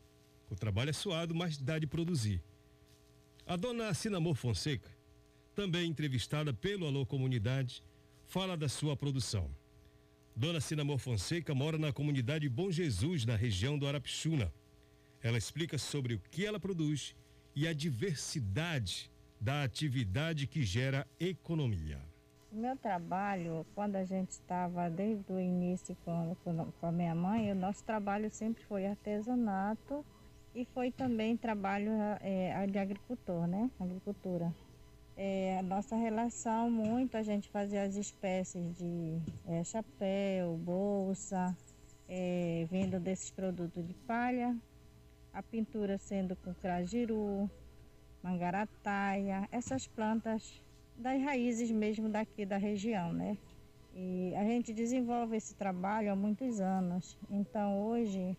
O 0.50 0.54
trabalho 0.54 0.90
é 0.90 0.92
suado, 0.92 1.34
mas 1.34 1.56
dá 1.56 1.78
de 1.78 1.86
produzir. 1.86 2.42
A 3.46 3.56
dona 3.56 3.92
Sinamor 3.92 4.34
Fonseca, 4.34 4.90
também 5.54 5.90
entrevistada 5.90 6.52
pelo 6.52 6.86
Alô 6.86 7.04
Comunidade, 7.04 7.82
fala 8.26 8.56
da 8.56 8.68
sua 8.68 8.96
produção. 8.96 9.50
Dona 10.34 10.60
Sinamor 10.60 10.98
Fonseca 10.98 11.54
mora 11.54 11.76
na 11.76 11.92
comunidade 11.92 12.48
Bom 12.48 12.70
Jesus, 12.70 13.26
na 13.26 13.36
região 13.36 13.78
do 13.78 13.86
Arapixuna. 13.86 14.52
Ela 15.22 15.36
explica 15.36 15.76
sobre 15.76 16.14
o 16.14 16.20
que 16.30 16.46
ela 16.46 16.58
produz 16.58 17.14
e 17.54 17.68
a 17.68 17.72
diversidade 17.74 19.10
da 19.42 19.64
atividade 19.64 20.46
que 20.46 20.62
gera 20.62 21.04
economia. 21.18 21.98
O 22.52 22.56
meu 22.56 22.76
trabalho, 22.76 23.66
quando 23.74 23.96
a 23.96 24.04
gente 24.04 24.30
estava 24.30 24.88
desde 24.88 25.32
o 25.32 25.40
início 25.40 25.96
com, 26.04 26.36
com 26.80 26.86
a 26.86 26.92
minha 26.92 27.14
mãe, 27.14 27.50
o 27.50 27.54
nosso 27.54 27.82
trabalho 27.82 28.30
sempre 28.30 28.62
foi 28.64 28.86
artesanato 28.86 30.04
e 30.54 30.64
foi 30.66 30.92
também 30.92 31.36
trabalho 31.36 31.90
é, 32.20 32.66
de 32.68 32.78
agricultor, 32.78 33.48
né? 33.48 33.68
Agricultura. 33.80 34.54
É, 35.16 35.58
a 35.58 35.62
nossa 35.62 35.96
relação 35.96 36.70
muito, 36.70 37.16
a 37.16 37.22
gente 37.22 37.48
fazia 37.48 37.82
as 37.82 37.96
espécies 37.96 38.78
de 38.78 39.18
é, 39.48 39.64
chapéu, 39.64 40.56
bolsa, 40.56 41.56
venda 42.70 43.00
desses 43.00 43.30
produtos 43.30 43.86
de 43.86 43.94
palha, 44.06 44.54
a 45.32 45.42
pintura 45.42 45.96
sendo 45.96 46.36
com 46.36 46.52
crajiru, 46.54 47.50
mangarataia, 48.22 49.48
essas 49.50 49.86
plantas 49.86 50.62
das 50.96 51.20
raízes 51.22 51.70
mesmo 51.70 52.08
daqui 52.08 52.46
da 52.46 52.56
região, 52.56 53.12
né? 53.12 53.36
E 53.94 54.34
a 54.36 54.44
gente 54.44 54.72
desenvolve 54.72 55.36
esse 55.36 55.54
trabalho 55.54 56.12
há 56.12 56.16
muitos 56.16 56.60
anos. 56.60 57.16
Então 57.30 57.82
hoje 57.82 58.36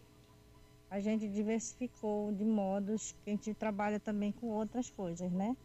a 0.90 1.00
gente 1.00 1.28
diversificou 1.28 2.32
de 2.32 2.46
modos 2.46 3.16
que 3.24 3.32
a 3.32 3.34
gente 3.34 3.54
trabalha 3.54 4.00
também 4.00 4.32
com 4.32 4.48
outras 4.48 4.90
coisas, 4.90 5.32
né? 5.32 5.56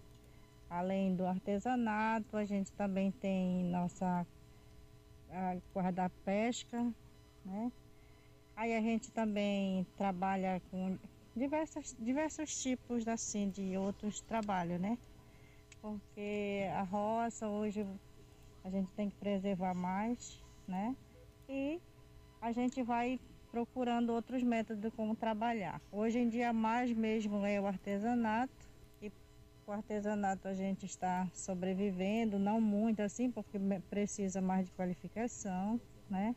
Além 0.68 1.14
do 1.14 1.24
artesanato, 1.26 2.36
a 2.36 2.44
gente 2.44 2.72
também 2.72 3.10
tem 3.10 3.64
nossa 3.64 4.26
guarda-pesca, 5.74 6.92
né? 7.44 7.72
Aí 8.56 8.76
a 8.76 8.80
gente 8.80 9.10
também 9.12 9.86
trabalha 9.96 10.60
com 10.70 10.98
diversos, 11.38 11.96
diversos 11.98 12.60
tipos 12.60 13.06
assim, 13.06 13.48
de 13.48 13.76
outros 13.76 14.20
trabalhos, 14.20 14.80
né? 14.80 14.98
Porque 15.80 16.68
a 16.74 16.82
roça 16.82 17.48
hoje 17.48 17.86
a 18.64 18.70
gente 18.70 18.90
tem 18.92 19.08
que 19.08 19.16
preservar 19.16 19.74
mais, 19.74 20.42
né? 20.66 20.94
E 21.48 21.80
a 22.40 22.52
gente 22.52 22.82
vai 22.82 23.18
procurando 23.50 24.10
outros 24.10 24.42
métodos 24.42 24.92
como 24.94 25.16
trabalhar. 25.16 25.80
Hoje 25.90 26.18
em 26.18 26.28
dia 26.28 26.52
mais 26.52 26.92
mesmo 26.92 27.44
é 27.46 27.60
o 27.60 27.66
artesanato 27.66 28.68
e 29.00 29.10
com 29.64 29.72
o 29.72 29.74
artesanato 29.74 30.48
a 30.48 30.54
gente 30.54 30.84
está 30.84 31.26
sobrevivendo, 31.32 32.38
não 32.38 32.60
muito 32.60 33.00
assim, 33.00 33.30
porque 33.30 33.58
precisa 33.88 34.40
mais 34.40 34.66
de 34.66 34.72
qualificação, 34.72 35.80
né? 36.10 36.34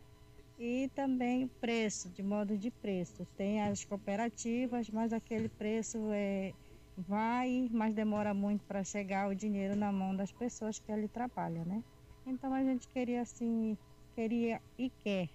E 0.63 0.89
também 0.93 1.45
o 1.45 1.49
preço, 1.59 2.07
de 2.11 2.21
modo 2.21 2.55
de 2.55 2.69
preço. 2.69 3.25
Tem 3.35 3.63
as 3.63 3.83
cooperativas, 3.83 4.87
mas 4.91 5.11
aquele 5.11 5.49
preço 5.49 5.97
é 6.13 6.53
vai, 6.95 7.67
mas 7.71 7.95
demora 7.95 8.31
muito 8.33 8.63
para 8.65 8.83
chegar 8.83 9.27
o 9.27 9.33
dinheiro 9.35 9.75
na 9.75 9.91
mão 9.91 10.15
das 10.15 10.31
pessoas 10.31 10.79
que 10.79 10.91
ali 10.91 11.09
trabalham, 11.09 11.65
né? 11.65 11.83
Então 12.27 12.53
a 12.53 12.63
gente 12.63 12.87
queria 12.89 13.21
assim, 13.23 13.75
queria 14.13 14.61
e 14.77 14.91
quer 15.03 15.29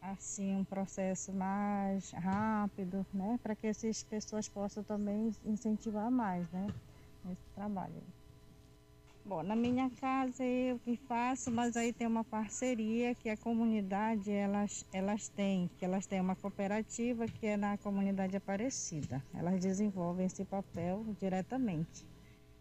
assim 0.00 0.56
um 0.56 0.64
processo 0.64 1.32
mais 1.32 2.10
rápido, 2.12 3.06
né, 3.12 3.38
para 3.42 3.56
que 3.56 3.68
essas 3.68 4.02
pessoas 4.04 4.48
possam 4.48 4.84
também 4.84 5.30
incentivar 5.44 6.10
mais, 6.10 6.50
né, 6.50 6.72
nesse 7.24 7.48
trabalho. 7.54 8.13
Bom, 9.26 9.42
na 9.42 9.56
minha 9.56 9.88
casa 9.88 10.44
eu 10.44 10.78
que 10.80 10.98
faço, 11.08 11.50
mas 11.50 11.78
aí 11.78 11.94
tem 11.94 12.06
uma 12.06 12.22
parceria 12.24 13.14
que 13.14 13.30
a 13.30 13.36
comunidade 13.38 14.30
elas 14.30 14.84
elas 14.92 15.28
têm, 15.28 15.70
que 15.78 15.84
elas 15.86 16.04
têm 16.04 16.20
uma 16.20 16.36
cooperativa 16.36 17.26
que 17.26 17.46
é 17.46 17.56
na 17.56 17.78
comunidade 17.78 18.36
Aparecida. 18.36 19.24
Elas 19.34 19.58
desenvolvem 19.60 20.26
esse 20.26 20.44
papel 20.44 21.06
diretamente. 21.18 22.06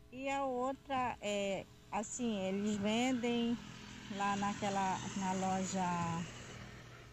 E 0.10 0.30
a 0.30 0.46
outra 0.46 1.18
é 1.20 1.66
assim, 1.92 2.40
eles 2.40 2.78
vendem 2.78 3.58
lá 4.10 4.34
naquela 4.38 5.02
na 5.18 5.34
loja 5.34 5.84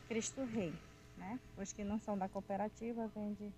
Cristo 0.09 0.45
Rei, 0.45 0.73
né? 1.17 1.41
Os 1.57 1.73
que 1.73 1.83
não 1.83 1.99
são 1.99 2.17
da 2.17 2.29
cooperativa 2.29 3.09
vendem 3.09 3.53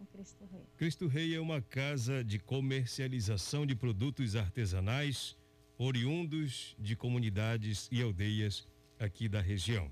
o 0.00 0.06
Cristo 0.06 0.44
Rei. 0.50 0.66
Cristo 0.76 1.06
Rei 1.06 1.34
é 1.34 1.40
uma 1.40 1.60
casa 1.60 2.24
de 2.24 2.38
comercialização 2.38 3.66
de 3.66 3.74
produtos 3.74 4.34
artesanais 4.34 5.36
oriundos 5.76 6.74
de 6.78 6.96
comunidades 6.96 7.88
e 7.90 8.02
aldeias 8.02 8.66
aqui 8.98 9.28
da 9.28 9.40
região. 9.40 9.90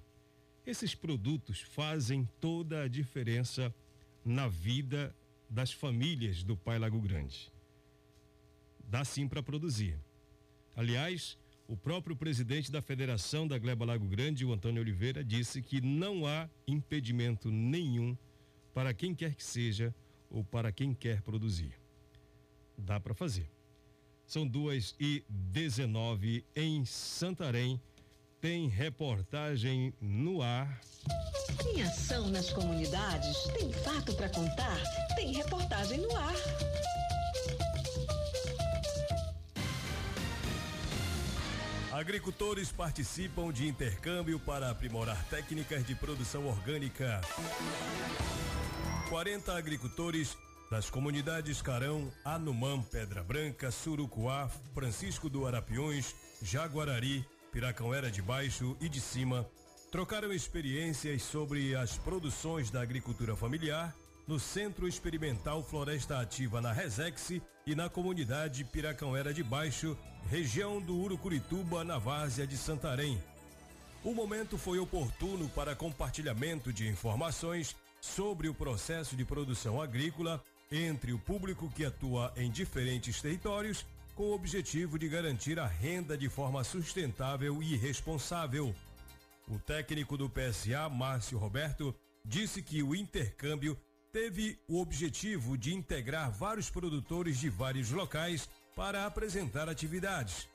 Esses 0.66 0.94
produtos 0.94 1.60
fazem 1.60 2.28
toda 2.40 2.82
a 2.82 2.88
diferença 2.88 3.74
na 4.24 4.48
vida 4.48 5.14
das 5.48 5.72
famílias 5.72 6.42
do 6.42 6.56
Pai 6.56 6.78
Lago 6.78 7.00
Grande. 7.00 7.50
Dá 8.84 9.04
sim 9.04 9.26
para 9.26 9.42
produzir. 9.42 9.98
Aliás, 10.76 11.38
o 11.66 11.76
próprio 11.76 12.16
presidente 12.16 12.70
da 12.70 12.82
Federação 12.82 13.46
da 13.46 13.58
Gleba 13.58 13.84
Lago 13.84 14.06
Grande, 14.06 14.44
o 14.44 14.52
Antônio 14.52 14.82
Oliveira, 14.82 15.24
disse 15.24 15.62
que 15.62 15.80
não 15.80 16.26
há 16.26 16.48
impedimento 16.66 17.50
nenhum 17.50 18.16
para 18.72 18.94
quem 18.94 19.14
quer 19.14 19.34
que 19.34 19.44
seja 19.44 19.94
ou 20.30 20.44
para 20.44 20.70
quem 20.70 20.94
quer 20.94 21.22
produzir. 21.22 21.74
Dá 22.76 23.00
para 23.00 23.14
fazer. 23.14 23.50
São 24.26 24.46
duas 24.46 24.94
e 25.00 25.24
dezenove 25.28 26.44
em 26.54 26.84
Santarém. 26.84 27.80
Tem 28.40 28.68
reportagem 28.68 29.92
no 30.00 30.42
ar. 30.42 30.80
Tem 31.62 31.82
ação 31.82 32.28
nas 32.28 32.50
comunidades? 32.50 33.36
Tem 33.58 33.72
fato 33.72 34.14
para 34.14 34.28
contar? 34.28 34.78
Tem 35.16 35.32
reportagem 35.32 36.00
no 36.00 36.14
ar. 36.14 36.34
Agricultores 41.98 42.70
participam 42.70 43.50
de 43.50 43.66
intercâmbio 43.66 44.38
para 44.38 44.70
aprimorar 44.70 45.20
técnicas 45.24 45.84
de 45.84 45.96
produção 45.96 46.46
orgânica. 46.46 47.20
40 49.08 49.56
agricultores 49.56 50.36
das 50.70 50.90
comunidades 50.90 51.62
Carão, 51.62 52.12
Anumã, 52.22 52.82
Pedra 52.82 53.22
Branca, 53.22 53.70
Surucuá, 53.70 54.50
Francisco 54.74 55.30
do 55.30 55.46
Arapiões, 55.46 56.14
Jaguarari, 56.42 57.24
Piracauera 57.50 58.10
de 58.10 58.20
Baixo 58.20 58.76
e 58.80 58.88
de 58.88 59.00
Cima 59.00 59.48
trocaram 59.90 60.30
experiências 60.30 61.22
sobre 61.22 61.74
as 61.74 61.96
produções 61.96 62.70
da 62.70 62.82
agricultura 62.82 63.34
familiar 63.34 63.94
no 64.26 64.38
Centro 64.38 64.86
Experimental 64.86 65.62
Floresta 65.64 66.20
Ativa 66.20 66.60
na 66.60 66.70
Resex 66.70 67.40
e 67.66 67.74
na 67.74 67.88
comunidade 67.88 68.62
Piracauera 68.64 69.32
de 69.32 69.42
Baixo, 69.42 69.96
região 70.28 70.82
do 70.82 70.94
Urucurituba, 70.94 71.82
na 71.82 71.96
várzea 71.96 72.46
de 72.46 72.58
Santarém. 72.58 73.18
O 74.04 74.12
momento 74.12 74.58
foi 74.58 74.78
oportuno 74.78 75.48
para 75.48 75.74
compartilhamento 75.74 76.70
de 76.70 76.86
informações 76.86 77.74
sobre 78.00 78.48
o 78.48 78.54
processo 78.54 79.16
de 79.16 79.24
produção 79.24 79.80
agrícola 79.80 80.42
entre 80.70 81.12
o 81.12 81.18
público 81.18 81.70
que 81.74 81.84
atua 81.84 82.32
em 82.36 82.50
diferentes 82.50 83.20
territórios, 83.20 83.86
com 84.14 84.24
o 84.24 84.34
objetivo 84.34 84.98
de 84.98 85.08
garantir 85.08 85.58
a 85.58 85.66
renda 85.66 86.16
de 86.16 86.28
forma 86.28 86.64
sustentável 86.64 87.62
e 87.62 87.76
responsável. 87.76 88.74
O 89.46 89.58
técnico 89.58 90.16
do 90.16 90.28
PSA, 90.28 90.88
Márcio 90.88 91.38
Roberto, 91.38 91.94
disse 92.24 92.62
que 92.62 92.82
o 92.82 92.94
intercâmbio 92.94 93.78
teve 94.12 94.58
o 94.68 94.80
objetivo 94.80 95.56
de 95.56 95.74
integrar 95.74 96.30
vários 96.30 96.68
produtores 96.68 97.38
de 97.38 97.48
vários 97.48 97.90
locais 97.90 98.48
para 98.74 99.06
apresentar 99.06 99.68
atividades. 99.68 100.48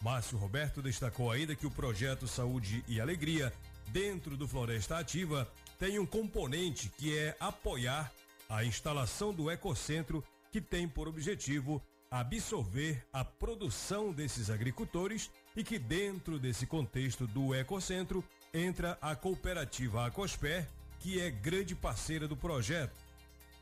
Márcio 0.00 0.38
Roberto 0.38 0.80
destacou 0.80 1.30
ainda 1.30 1.56
que 1.56 1.66
o 1.66 1.70
projeto 1.70 2.28
Saúde 2.28 2.84
e 2.86 3.00
Alegria, 3.00 3.52
dentro 3.88 4.36
do 4.36 4.46
Floresta 4.46 4.98
Ativa, 4.98 5.50
tem 5.78 5.98
um 5.98 6.06
componente 6.06 6.90
que 6.98 7.16
é 7.16 7.36
apoiar 7.38 8.12
a 8.48 8.64
instalação 8.64 9.32
do 9.32 9.50
ecocentro, 9.50 10.24
que 10.50 10.60
tem 10.60 10.88
por 10.88 11.06
objetivo 11.06 11.82
absorver 12.10 13.04
a 13.12 13.24
produção 13.24 14.12
desses 14.12 14.50
agricultores 14.50 15.30
e 15.54 15.62
que 15.62 15.78
dentro 15.78 16.38
desse 16.38 16.66
contexto 16.66 17.26
do 17.26 17.54
ecocentro 17.54 18.24
entra 18.52 18.98
a 19.00 19.14
cooperativa 19.14 20.06
Acosper, 20.06 20.66
que 20.98 21.20
é 21.20 21.30
grande 21.30 21.74
parceira 21.74 22.26
do 22.26 22.36
projeto. 22.36 22.96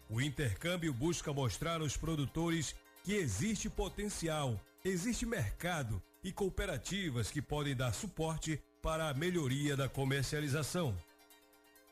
O 0.09 0.21
intercâmbio 0.21 0.95
busca 0.95 1.33
mostrar 1.33 1.81
aos 1.81 1.97
produtores 1.97 2.75
que 3.03 3.15
existe 3.15 3.69
potencial, 3.69 4.59
existe 4.85 5.27
mercado 5.27 6.01
e 6.23 6.33
cooperativas 6.33 7.31
que 7.31 7.43
podem 7.43 7.75
dar 7.75 7.93
suporte 7.93 8.63
para 8.81 9.09
a 9.09 9.15
melhoria 9.15 9.77
da 9.77 9.89
comercialização. 9.89 10.97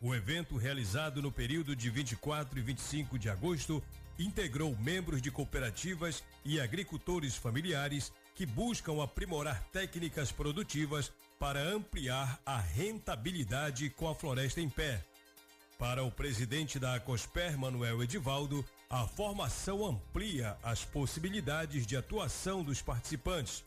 O 0.04 0.14
evento, 0.14 0.58
realizado 0.58 1.22
no 1.22 1.32
período 1.32 1.74
de 1.74 1.88
24 1.88 2.58
e 2.58 2.62
25 2.62 3.18
de 3.18 3.30
agosto, 3.30 3.82
integrou 4.18 4.76
membros 4.76 5.22
de 5.22 5.30
cooperativas 5.30 6.22
e 6.44 6.60
agricultores 6.60 7.34
familiares 7.36 8.12
que 8.34 8.44
buscam 8.44 9.02
aprimorar 9.02 9.64
técnicas 9.72 10.30
produtivas 10.30 11.10
para 11.38 11.58
ampliar 11.58 12.38
a 12.44 12.58
rentabilidade 12.58 13.88
com 13.88 14.06
a 14.06 14.14
floresta 14.14 14.60
em 14.60 14.68
pé. 14.68 15.02
Para 15.78 16.04
o 16.04 16.10
presidente 16.10 16.78
da 16.78 16.96
Acosper, 16.96 17.58
Manuel 17.58 18.02
Edivaldo, 18.02 18.62
a 18.90 19.06
formação 19.06 19.86
amplia 19.86 20.54
as 20.62 20.84
possibilidades 20.84 21.86
de 21.86 21.96
atuação 21.96 22.62
dos 22.62 22.82
participantes. 22.82 23.64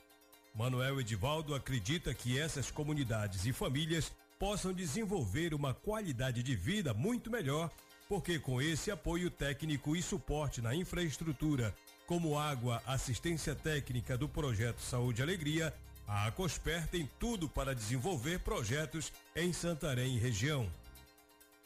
Manuel 0.54 1.02
Edivaldo 1.02 1.56
acredita 1.56 2.14
que 2.14 2.38
essas 2.38 2.70
comunidades 2.70 3.48
e 3.48 3.52
famílias 3.52 4.12
possam 4.40 4.74
desenvolver 4.74 5.54
uma 5.54 5.74
qualidade 5.74 6.44
de 6.44 6.56
vida 6.56 6.94
muito 6.94 7.30
melhor, 7.32 7.72
porque 8.08 8.40
com 8.40 8.62
esse 8.62 8.92
apoio 8.92 9.30
técnico 9.30 9.96
e 9.96 10.02
suporte 10.02 10.62
na 10.62 10.76
infraestrutura, 10.76 11.76
como 12.06 12.38
água, 12.38 12.82
assistência 12.86 13.54
técnica 13.54 14.18
do 14.18 14.30
projeto 14.30 14.80
Saúde 14.82 15.22
e 15.22 15.24
Alegria, 15.24 15.74
a 16.08 16.28
Acosper 16.28 16.88
tem 16.88 17.10
tudo 17.20 17.50
para 17.50 17.76
desenvolver 17.76 18.40
projetos 18.40 19.12
em 19.36 19.52
Santarém 19.52 20.16
e 20.16 20.20
região. 20.20 20.72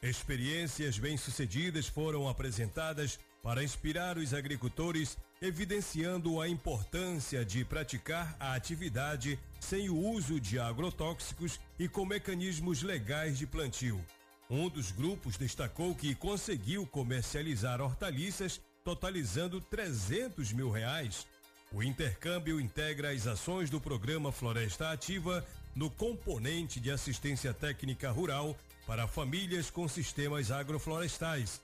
Experiências 0.02 0.98
bem-sucedidas 0.98 1.88
foram 1.88 2.28
apresentadas 2.28 3.20
para 3.44 3.64
inspirar 3.64 4.18
os 4.18 4.34
agricultores, 4.34 5.16
evidenciando 5.42 6.40
a 6.40 6.48
importância 6.48 7.44
de 7.44 7.66
praticar 7.66 8.36
a 8.40 8.54
atividade 8.54 9.40
sem 9.60 9.90
o 9.90 9.98
uso 9.98 10.40
de 10.40 10.60
agrotóxicos 10.60 11.60
e 11.80 11.88
com 11.88 12.06
mecanismos 12.06 12.84
legais 12.84 13.40
de 13.40 13.48
plantio. 13.48 14.00
Um 14.48 14.70
dos 14.70 14.92
grupos 14.92 15.38
destacou 15.38 15.96
que 15.96 16.14
conseguiu 16.14 16.86
comercializar 16.86 17.82
hortaliças 17.82 18.62
totalizando 18.84 19.60
300 19.60 20.54
mil 20.54 20.70
reais. 20.70 21.26
O 21.72 21.82
intercâmbio 21.82 22.60
integra 22.60 23.12
as 23.12 23.26
ações 23.26 23.70
do 23.70 23.82
programa 23.82 24.32
Floresta 24.32 24.92
Ativa 24.92 25.44
no 25.76 25.90
componente 25.90 26.80
de 26.80 26.92
assistência 26.92 27.54
técnica 27.54 28.12
rural 28.12 28.56
para 28.86 29.08
famílias 29.08 29.72
com 29.72 29.88
sistemas 29.88 30.52
agroflorestais. 30.52 31.62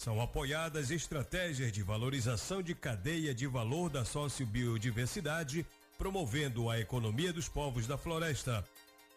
São 0.00 0.18
apoiadas 0.18 0.90
estratégias 0.90 1.70
de 1.70 1.82
valorização 1.82 2.62
de 2.62 2.74
cadeia 2.74 3.34
de 3.34 3.46
valor 3.46 3.90
da 3.90 4.02
sociobiodiversidade, 4.02 5.66
promovendo 5.98 6.70
a 6.70 6.80
economia 6.80 7.34
dos 7.34 7.50
povos 7.50 7.86
da 7.86 7.98
floresta. 7.98 8.66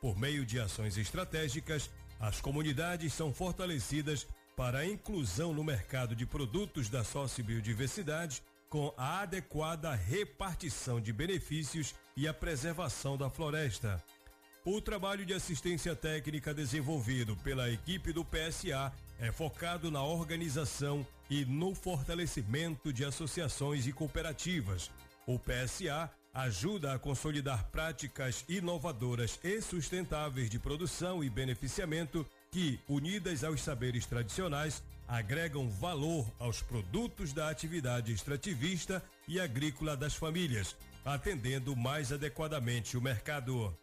Por 0.01 0.19
meio 0.19 0.45
de 0.45 0.59
ações 0.59 0.97
estratégicas, 0.97 1.89
as 2.19 2.41
comunidades 2.41 3.13
são 3.13 3.33
fortalecidas 3.33 4.27
para 4.57 4.79
a 4.79 4.85
inclusão 4.85 5.53
no 5.53 5.63
mercado 5.63 6.17
de 6.17 6.25
produtos 6.25 6.89
da 6.89 7.01
sociobiodiversidade 7.01 8.43
com 8.67 8.93
a 8.97 9.21
adequada 9.21 9.95
repartição 9.95 10.99
de 10.99 11.13
benefícios 11.13 11.95
e 12.17 12.27
a 12.27 12.33
preservação 12.33 13.15
da 13.15 13.29
floresta. 13.29 14.03
O 14.65 14.81
trabalho 14.81 15.25
de 15.25 15.33
assistência 15.33 15.95
técnica 15.95 16.53
desenvolvido 16.53 17.37
pela 17.37 17.69
equipe 17.69 18.11
do 18.11 18.25
PSA 18.25 18.91
é 19.23 19.31
focado 19.31 19.89
na 19.89 20.03
organização 20.03 21.07
e 21.29 21.45
no 21.45 21.73
fortalecimento 21.73 22.91
de 22.91 23.05
associações 23.05 23.88
e 23.88 23.93
cooperativas. 23.93 24.91
O 25.25 25.39
PSA 25.39 26.12
ajuda 26.33 26.93
a 26.93 26.99
consolidar 26.99 27.69
práticas 27.71 28.43
inovadoras 28.49 29.39
e 29.41 29.62
sustentáveis 29.62 30.49
de 30.49 30.59
produção 30.59 31.23
e 31.23 31.29
beneficiamento 31.29 32.25
que, 32.51 32.77
unidas 32.86 33.45
aos 33.45 33.62
saberes 33.62 34.05
tradicionais, 34.05 34.83
agregam 35.07 35.69
valor 35.69 36.29
aos 36.38 36.62
produtos 36.62 37.31
da 37.31 37.49
atividade 37.49 38.12
extrativista 38.12 39.01
e 39.25 39.39
agrícola 39.39 39.95
das 39.95 40.15
famílias, 40.15 40.75
atendendo 41.05 41.77
mais 41.77 42.12
adequadamente 42.12 42.97
o 42.97 43.01
mercado. 43.01 43.73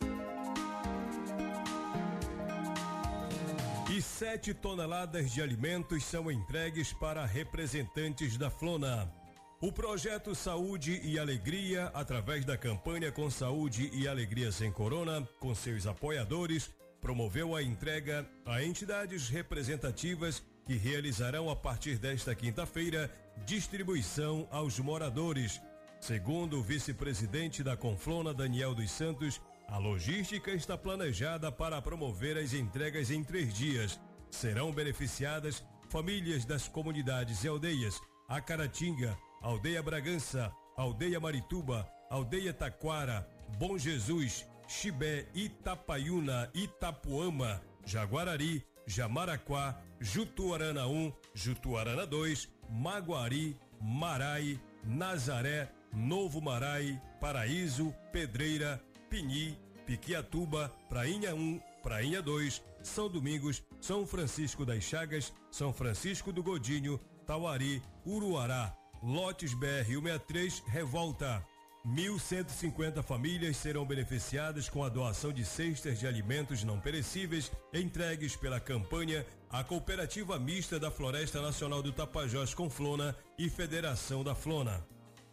Sete 4.02 4.54
toneladas 4.54 5.30
de 5.30 5.42
alimentos 5.42 6.04
são 6.04 6.30
entregues 6.30 6.92
para 6.92 7.26
representantes 7.26 8.36
da 8.36 8.50
Flona. 8.50 9.12
O 9.60 9.70
projeto 9.70 10.34
Saúde 10.34 11.00
e 11.04 11.18
Alegria, 11.18 11.86
através 11.92 12.44
da 12.44 12.56
campanha 12.56 13.12
Com 13.12 13.30
Saúde 13.30 13.90
e 13.92 14.08
Alegria 14.08 14.50
Sem 14.52 14.72
Corona, 14.72 15.26
com 15.38 15.54
seus 15.54 15.86
apoiadores, 15.86 16.70
promoveu 17.00 17.54
a 17.54 17.62
entrega 17.62 18.26
a 18.46 18.62
entidades 18.62 19.28
representativas 19.28 20.42
que 20.64 20.76
realizarão 20.76 21.50
a 21.50 21.56
partir 21.56 21.98
desta 21.98 22.34
quinta-feira 22.34 23.10
distribuição 23.44 24.48
aos 24.50 24.78
moradores. 24.78 25.60
Segundo 26.00 26.58
o 26.58 26.62
vice-presidente 26.62 27.62
da 27.62 27.76
Conflona, 27.76 28.32
Daniel 28.32 28.74
dos 28.74 28.90
Santos, 28.90 29.40
a 29.70 29.78
logística 29.78 30.50
está 30.50 30.76
planejada 30.76 31.50
para 31.52 31.80
promover 31.80 32.36
as 32.36 32.52
entregas 32.52 33.10
em 33.10 33.22
três 33.22 33.54
dias. 33.54 34.00
Serão 34.30 34.72
beneficiadas 34.72 35.64
famílias 35.88 36.44
das 36.44 36.68
comunidades 36.68 37.44
e 37.44 37.48
aldeias 37.48 38.00
Acaratinga, 38.28 39.16
Aldeia 39.40 39.82
Bragança, 39.82 40.52
Aldeia 40.76 41.18
Marituba, 41.18 41.88
Aldeia 42.08 42.52
Taquara, 42.52 43.28
Bom 43.58 43.76
Jesus, 43.76 44.46
Chibé, 44.68 45.26
Itapaiuna, 45.34 46.48
Itapuama, 46.54 47.60
Jaguarari, 47.84 48.64
Jamaraquá, 48.86 49.80
Jutuarana 50.00 50.86
1, 50.86 51.12
Jutuarana 51.34 52.06
2, 52.06 52.48
Maguari, 52.70 53.56
Marai, 53.80 54.60
Nazaré, 54.84 55.68
Novo 55.92 56.40
Marai, 56.40 57.00
Paraíso, 57.20 57.92
Pedreira, 58.12 58.80
Pini, 59.10 59.58
Piquiatuba, 59.84 60.72
Prainha 60.88 61.34
1, 61.34 61.60
Prainha 61.82 62.22
2, 62.22 62.62
São 62.80 63.08
Domingos, 63.08 63.60
São 63.80 64.06
Francisco 64.06 64.64
das 64.64 64.84
Chagas, 64.84 65.32
São 65.50 65.72
Francisco 65.72 66.32
do 66.32 66.44
Godinho, 66.44 66.98
Tauari, 67.26 67.82
Uruará, 68.06 68.72
Lotes 69.02 69.52
BR 69.52 69.84
163, 69.84 70.62
Revolta. 70.68 71.44
1.150 71.84 73.02
famílias 73.02 73.56
serão 73.56 73.86
beneficiadas 73.86 74.68
com 74.68 74.84
a 74.84 74.88
doação 74.88 75.32
de 75.32 75.44
cestas 75.44 75.98
de 75.98 76.06
alimentos 76.06 76.62
não 76.62 76.78
perecíveis 76.78 77.50
entregues 77.72 78.36
pela 78.36 78.60
campanha 78.60 79.26
A 79.50 79.64
Cooperativa 79.64 80.38
Mista 80.38 80.78
da 80.78 80.90
Floresta 80.90 81.40
Nacional 81.40 81.82
do 81.82 81.90
Tapajós 81.90 82.52
com 82.52 82.68
Flona 82.68 83.16
e 83.38 83.48
Federação 83.48 84.22
da 84.22 84.34
Flona. 84.34 84.86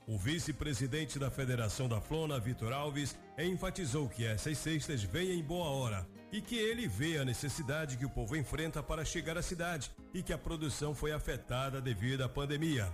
O 0.08 0.17
vice-presidente 0.17 1.20
da 1.20 1.30
Federação 1.30 1.89
da 1.89 2.00
Flona, 2.00 2.39
Vitor 2.39 2.72
Alves, 2.72 3.20
enfatizou 3.38 4.08
que 4.08 4.26
essas 4.26 4.58
cestas 4.58 5.04
vêm 5.04 5.38
em 5.38 5.43
boa 5.43 5.67
hora 5.67 6.08
e 6.32 6.41
que 6.41 6.56
ele 6.56 6.88
vê 6.88 7.17
a 7.17 7.26
necessidade 7.26 7.98
que 7.98 8.06
o 8.06 8.10
povo 8.10 8.38
enfrenta 8.38 8.82
para 8.82 9.04
chegar 9.04 9.38
à 9.38 9.41
cidade 9.41 9.91
e 10.13 10.24
que 10.24 10.32
a 10.32 10.38
produção 10.38 10.96
foi 10.96 11.12
afetada 11.12 11.82
devido 11.82 12.22
à 12.22 12.30
pandemia. 12.30 12.89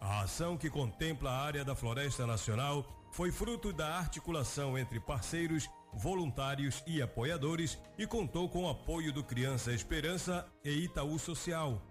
A 0.00 0.20
ação 0.20 0.56
que 0.56 0.70
contempla 0.70 1.28
a 1.28 1.42
área 1.42 1.64
da 1.64 1.74
Floresta 1.74 2.24
Nacional 2.24 2.86
foi 3.10 3.32
fruto 3.32 3.72
da 3.72 3.96
articulação 3.98 4.78
entre 4.78 5.00
parceiros, 5.00 5.68
voluntários 5.92 6.84
e 6.86 7.02
apoiadores 7.02 7.76
e 7.98 8.06
contou 8.06 8.48
com 8.48 8.62
o 8.62 8.68
apoio 8.68 9.12
do 9.12 9.24
Criança 9.24 9.72
Esperança 9.72 10.46
e 10.64 10.70
Itaú 10.84 11.18
Social, 11.18 11.82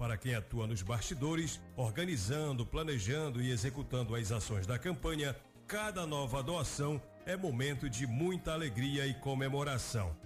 para 0.00 0.16
quem 0.16 0.34
atua 0.34 0.66
nos 0.66 0.80
bastidores, 0.80 1.60
organizando, 1.76 2.64
planejando 2.64 3.42
e 3.42 3.50
executando 3.50 4.14
as 4.14 4.32
ações 4.32 4.66
da 4.66 4.78
campanha, 4.78 5.36
cada 5.66 6.06
nova 6.06 6.42
doação 6.42 6.98
é 7.26 7.36
momento 7.36 7.86
de 7.86 8.06
muita 8.06 8.54
alegria 8.54 9.06
e 9.06 9.12
comemoração. 9.12 10.16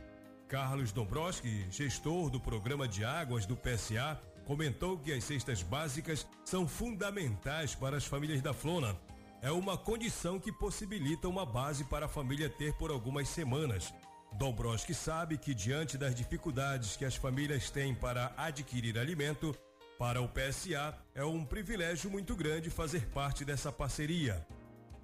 Carlos 0.46 0.92
Dombrowski, 0.92 1.66
gestor 1.72 2.30
do 2.30 2.38
programa 2.38 2.86
de 2.86 3.04
águas 3.04 3.46
do 3.46 3.56
PSA, 3.56 4.16
comentou 4.44 4.96
que 4.96 5.12
as 5.12 5.24
cestas 5.24 5.60
básicas 5.60 6.24
são 6.44 6.68
fundamentais 6.68 7.74
para 7.74 7.96
as 7.96 8.04
famílias 8.04 8.40
da 8.40 8.54
Flona. 8.54 8.96
É 9.42 9.50
uma 9.50 9.76
condição 9.76 10.38
que 10.38 10.52
possibilita 10.52 11.26
uma 11.26 11.44
base 11.44 11.82
para 11.82 12.06
a 12.06 12.08
família 12.08 12.48
ter 12.48 12.74
por 12.74 12.92
algumas 12.92 13.28
semanas. 13.28 13.92
Dombrowski 14.36 14.92
sabe 14.92 15.38
que, 15.38 15.54
diante 15.54 15.96
das 15.96 16.14
dificuldades 16.14 16.96
que 16.96 17.04
as 17.04 17.14
famílias 17.14 17.70
têm 17.70 17.94
para 17.94 18.32
adquirir 18.36 18.98
alimento, 18.98 19.56
para 19.96 20.20
o 20.20 20.28
PSA 20.28 20.92
é 21.14 21.24
um 21.24 21.44
privilégio 21.44 22.10
muito 22.10 22.34
grande 22.34 22.68
fazer 22.68 23.06
parte 23.10 23.44
dessa 23.44 23.70
parceria. 23.70 24.44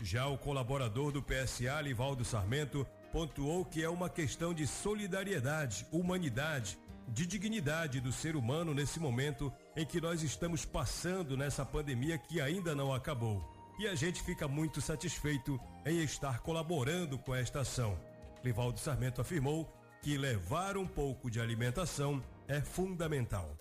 Já 0.00 0.26
o 0.26 0.36
colaborador 0.36 1.12
do 1.12 1.22
PSA, 1.22 1.80
Livaldo 1.80 2.24
Sarmento, 2.24 2.84
pontuou 3.12 3.64
que 3.64 3.84
é 3.84 3.88
uma 3.88 4.10
questão 4.10 4.52
de 4.52 4.66
solidariedade, 4.66 5.86
humanidade, 5.92 6.76
de 7.06 7.24
dignidade 7.24 8.00
do 8.00 8.12
ser 8.12 8.34
humano 8.34 8.74
nesse 8.74 8.98
momento 8.98 9.52
em 9.76 9.86
que 9.86 10.00
nós 10.00 10.22
estamos 10.22 10.64
passando 10.64 11.36
nessa 11.36 11.64
pandemia 11.64 12.18
que 12.18 12.40
ainda 12.40 12.74
não 12.74 12.92
acabou. 12.92 13.48
E 13.78 13.86
a 13.86 13.94
gente 13.94 14.22
fica 14.22 14.48
muito 14.48 14.80
satisfeito 14.80 15.58
em 15.86 16.02
estar 16.02 16.40
colaborando 16.40 17.16
com 17.16 17.34
esta 17.34 17.60
ação. 17.60 18.09
Livaldo 18.42 18.78
Sarmento 18.78 19.20
afirmou 19.20 19.70
que 20.02 20.16
levar 20.16 20.76
um 20.76 20.86
pouco 20.86 21.30
de 21.30 21.40
alimentação 21.40 22.22
é 22.48 22.60
fundamental. 22.60 23.56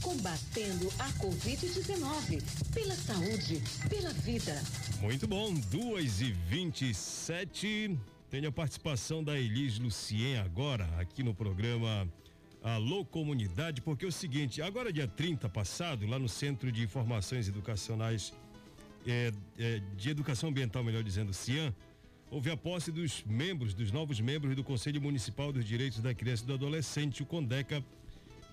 combatendo 0.00 0.88
a 0.98 1.08
Covid-19, 1.12 2.42
pela 2.72 2.94
saúde, 2.94 3.62
pela 3.88 4.12
vida. 4.12 4.60
Muito 5.00 5.28
bom, 5.28 5.54
duas 5.70 6.20
e 6.20 6.32
vinte 6.32 6.90
e 6.90 6.94
sete. 6.94 7.96
Tenho 8.28 8.48
a 8.48 8.52
participação 8.52 9.22
da 9.22 9.38
Elis 9.38 9.78
Lucien 9.78 10.38
agora 10.38 10.88
aqui 10.98 11.22
no 11.22 11.34
programa 11.34 12.08
Alô 12.62 13.04
Comunidade, 13.04 13.80
porque 13.80 14.04
é 14.04 14.08
o 14.08 14.12
seguinte, 14.12 14.60
agora 14.60 14.92
dia 14.92 15.08
30 15.08 15.48
passado, 15.48 16.06
lá 16.06 16.18
no 16.18 16.28
Centro 16.28 16.70
de 16.70 16.82
Informações 16.82 17.48
Educacionais, 17.48 18.32
é, 19.06 19.32
é, 19.58 19.80
de 19.96 20.10
Educação 20.10 20.50
Ambiental, 20.50 20.84
melhor 20.84 21.02
dizendo, 21.02 21.32
CIAN, 21.32 21.74
houve 22.30 22.50
a 22.50 22.56
posse 22.56 22.92
dos 22.92 23.24
membros, 23.24 23.74
dos 23.74 23.90
novos 23.90 24.20
membros 24.20 24.54
do 24.54 24.62
Conselho 24.62 25.00
Municipal 25.00 25.52
dos 25.52 25.64
Direitos 25.64 26.00
da 26.00 26.14
Criança 26.14 26.44
e 26.44 26.46
do 26.46 26.54
Adolescente, 26.54 27.22
o 27.22 27.26
CONDECA, 27.26 27.84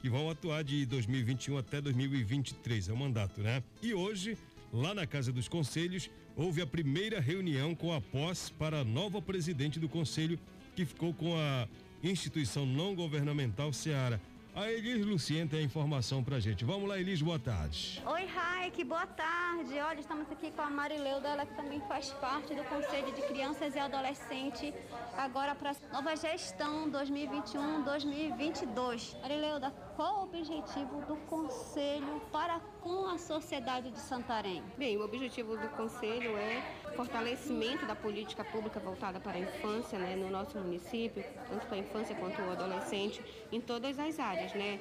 que 0.08 0.10
vão 0.10 0.30
atuar 0.30 0.64
de 0.64 0.86
2021 0.86 1.58
até 1.58 1.82
2023, 1.82 2.88
é 2.88 2.94
o 2.94 2.96
mandato, 2.96 3.42
né? 3.42 3.62
E 3.82 3.94
hoje, 3.94 4.38
lá 4.72 4.94
na 4.94 5.06
Casa 5.06 5.34
dos 5.34 5.50
Conselhos, 5.50 6.10
houve 6.34 6.62
a 6.62 6.66
primeira 6.66 7.20
reunião 7.20 7.76
com 7.76 7.94
a 7.94 8.00
posse 8.00 8.50
para 8.54 8.80
a 8.80 8.86
nova 8.86 9.22
presidente 9.22 9.82
do 9.82 9.90
Conselho, 9.90 10.40
que 10.78 10.86
ficou 10.86 11.14
com 11.14 11.36
a 11.36 11.68
instituição 12.02 12.66
não 12.66 12.96
governamental 12.96 13.74
Seara. 13.74 14.22
A 14.56 14.72
Elis 14.72 15.06
Luciente 15.06 15.52
tem 15.52 15.60
a 15.60 15.64
informação 15.64 16.24
pra 16.24 16.40
gente. 16.40 16.64
Vamos 16.64 16.88
lá, 16.88 16.98
Elis, 16.98 17.22
boa 17.22 17.38
tarde. 17.38 18.02
Oi, 18.06 18.26
Raik, 18.26 18.82
boa 18.86 19.06
tarde. 19.06 19.78
Olha, 19.80 20.00
estamos 20.00 20.32
aqui 20.32 20.52
com 20.52 20.62
a 20.62 20.70
Marileuda, 20.70 21.28
ela 21.28 21.46
que 21.46 21.54
também 21.54 21.82
faz 21.82 22.14
parte 22.14 22.56
do 22.56 22.64
Conselho 22.64 23.14
de 23.14 23.24
Crianças 23.24 23.76
e 23.76 23.80
Adolescentes, 23.80 24.74
agora 25.18 25.54
para 25.54 25.76
nova 25.92 26.16
gestão 26.16 26.90
2021-2022. 26.92 29.20
Marileuda, 29.22 29.74
qual 29.98 30.20
o 30.20 30.24
objetivo 30.26 31.02
do 31.08 31.18
Conselho 31.26 32.22
para 32.32 32.60
com 32.82 33.08
a 33.08 33.18
sociedade 33.18 33.90
de 33.90 34.00
Santarém? 34.00 34.62
Bem, 34.78 34.96
o 34.96 35.04
objetivo 35.04 35.58
do 35.58 35.68
Conselho 35.70 36.38
é 36.38 36.62
fortalecimento 36.96 37.84
da 37.88 37.96
política 37.96 38.46
pública 38.46 38.80
voltada 38.80 39.20
para 39.20 39.38
a 39.38 39.40
infância 39.40 39.98
né, 39.98 40.16
no 40.16 40.30
nosso 40.30 40.56
município, 40.60 41.26
tanto 41.50 41.66
para 41.66 41.78
a 41.78 41.80
infância 41.80 42.16
quanto 42.16 42.40
o 42.44 42.52
adolescente, 42.52 43.24
em 43.52 43.60
todas 43.60 43.98
as 43.98 44.20
áreas, 44.20 44.54
né? 44.54 44.80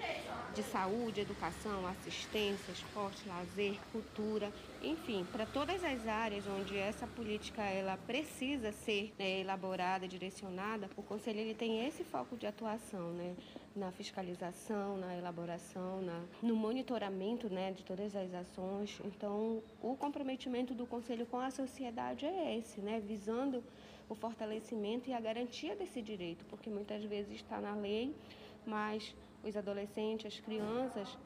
De 0.54 0.62
saúde, 0.62 1.22
educação, 1.22 1.86
assistência, 1.86 2.72
esporte, 2.72 3.26
lazer, 3.26 3.78
cultura, 3.92 4.52
enfim, 4.82 5.26
para 5.32 5.46
todas 5.46 5.82
as 5.82 6.06
áreas 6.06 6.46
onde 6.46 6.76
essa 6.76 7.06
política 7.06 7.62
ela 7.62 7.96
precisa 8.06 8.70
ser 8.70 9.14
né, 9.18 9.40
elaborada, 9.40 10.06
direcionada, 10.06 10.90
o 10.94 11.02
Conselho 11.02 11.40
ele 11.40 11.54
tem 11.54 11.86
esse 11.86 12.04
foco 12.04 12.36
de 12.36 12.46
atuação, 12.46 13.12
né? 13.12 13.34
Na 13.76 13.92
fiscalização, 13.92 14.96
na 14.96 15.16
elaboração, 15.16 16.00
na, 16.00 16.24
no 16.42 16.56
monitoramento 16.56 17.48
né, 17.48 17.72
de 17.72 17.84
todas 17.84 18.16
as 18.16 18.32
ações. 18.34 18.98
Então, 19.04 19.62
o 19.82 19.94
comprometimento 19.96 20.74
do 20.74 20.86
Conselho 20.86 21.26
com 21.26 21.38
a 21.38 21.50
sociedade 21.50 22.24
é 22.24 22.56
esse, 22.56 22.80
né, 22.80 23.00
visando 23.00 23.62
o 24.08 24.14
fortalecimento 24.14 25.10
e 25.10 25.12
a 25.12 25.20
garantia 25.20 25.76
desse 25.76 26.00
direito, 26.00 26.44
porque 26.46 26.70
muitas 26.70 27.04
vezes 27.04 27.34
está 27.34 27.60
na 27.60 27.74
lei, 27.74 28.14
mas 28.64 29.14
os 29.44 29.56
adolescentes, 29.56 30.26
as 30.26 30.40
crianças, 30.40 31.16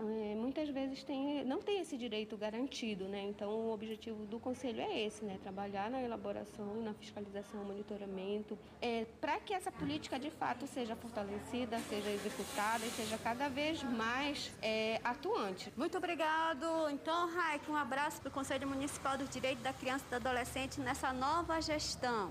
é, 0.00 0.34
muitas 0.34 0.68
vezes 0.68 1.02
tem, 1.04 1.44
não 1.44 1.60
tem 1.60 1.80
esse 1.80 1.96
direito 1.96 2.36
garantido, 2.36 3.04
né? 3.08 3.22
Então 3.22 3.50
o 3.50 3.72
objetivo 3.72 4.26
do 4.26 4.38
conselho 4.38 4.80
é 4.80 5.00
esse, 5.06 5.24
né? 5.24 5.38
Trabalhar 5.42 5.90
na 5.90 6.02
elaboração, 6.02 6.82
na 6.82 6.94
fiscalização, 6.94 7.64
monitoramento, 7.64 8.58
é, 8.80 9.06
para 9.20 9.38
que 9.40 9.52
essa 9.52 9.70
política 9.72 10.18
de 10.18 10.30
fato 10.30 10.66
seja 10.66 10.94
fortalecida, 10.96 11.78
seja 11.88 12.10
executada 12.10 12.84
e 12.84 12.90
seja 12.90 13.18
cada 13.18 13.48
vez 13.48 13.82
mais 13.82 14.52
é, 14.62 15.00
atuante. 15.02 15.72
Muito 15.76 15.96
obrigado. 15.96 16.66
Então, 16.90 17.28
Raik, 17.34 17.70
um 17.70 17.76
abraço 17.76 18.20
para 18.20 18.28
o 18.28 18.32
Conselho 18.32 18.68
Municipal 18.68 19.16
do 19.18 19.24
Direito 19.24 19.60
da 19.62 19.72
Criança 19.72 20.04
e 20.06 20.10
do 20.10 20.16
Adolescente 20.16 20.80
nessa 20.80 21.12
nova 21.12 21.60
gestão. 21.60 22.30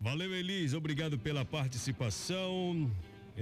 Valeu, 0.00 0.34
Elis. 0.34 0.72
Obrigado 0.72 1.18
pela 1.18 1.44
participação. 1.44 2.90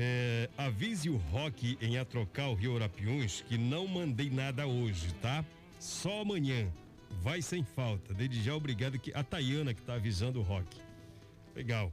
É, 0.00 0.48
avise 0.56 1.10
o 1.10 1.16
Rock 1.16 1.76
em 1.80 1.98
Atrocal 1.98 2.54
Rio 2.54 2.76
Arapiuns 2.76 3.40
que 3.48 3.58
não 3.58 3.84
mandei 3.88 4.30
nada 4.30 4.64
hoje, 4.64 5.12
tá? 5.14 5.44
Só 5.80 6.20
amanhã. 6.20 6.72
Vai 7.20 7.42
sem 7.42 7.64
falta. 7.64 8.14
Desde 8.14 8.40
já, 8.40 8.54
obrigado 8.54 8.96
que 8.96 9.12
a 9.12 9.24
Tayana 9.24 9.74
que 9.74 9.82
tá 9.82 9.94
avisando 9.94 10.38
o 10.38 10.42
Rock. 10.42 10.80
Legal. 11.52 11.92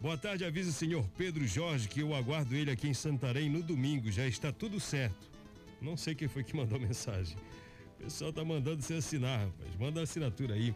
Boa 0.00 0.16
tarde, 0.16 0.44
avisa 0.44 0.70
o 0.70 0.72
senhor 0.72 1.04
Pedro 1.18 1.44
Jorge 1.44 1.88
que 1.88 1.98
eu 1.98 2.14
aguardo 2.14 2.54
ele 2.54 2.70
aqui 2.70 2.86
em 2.86 2.94
Santarém 2.94 3.50
no 3.50 3.64
domingo. 3.64 4.12
Já 4.12 4.28
está 4.28 4.52
tudo 4.52 4.78
certo. 4.78 5.28
Não 5.82 5.96
sei 5.96 6.14
quem 6.14 6.28
foi 6.28 6.44
que 6.44 6.54
mandou 6.54 6.78
mensagem. 6.78 7.36
O 7.98 8.04
pessoal 8.04 8.32
tá 8.32 8.44
mandando 8.44 8.80
você 8.80 8.94
assinar, 8.94 9.40
rapaz. 9.40 9.76
Manda 9.76 9.98
a 9.98 10.04
assinatura 10.04 10.54
aí. 10.54 10.72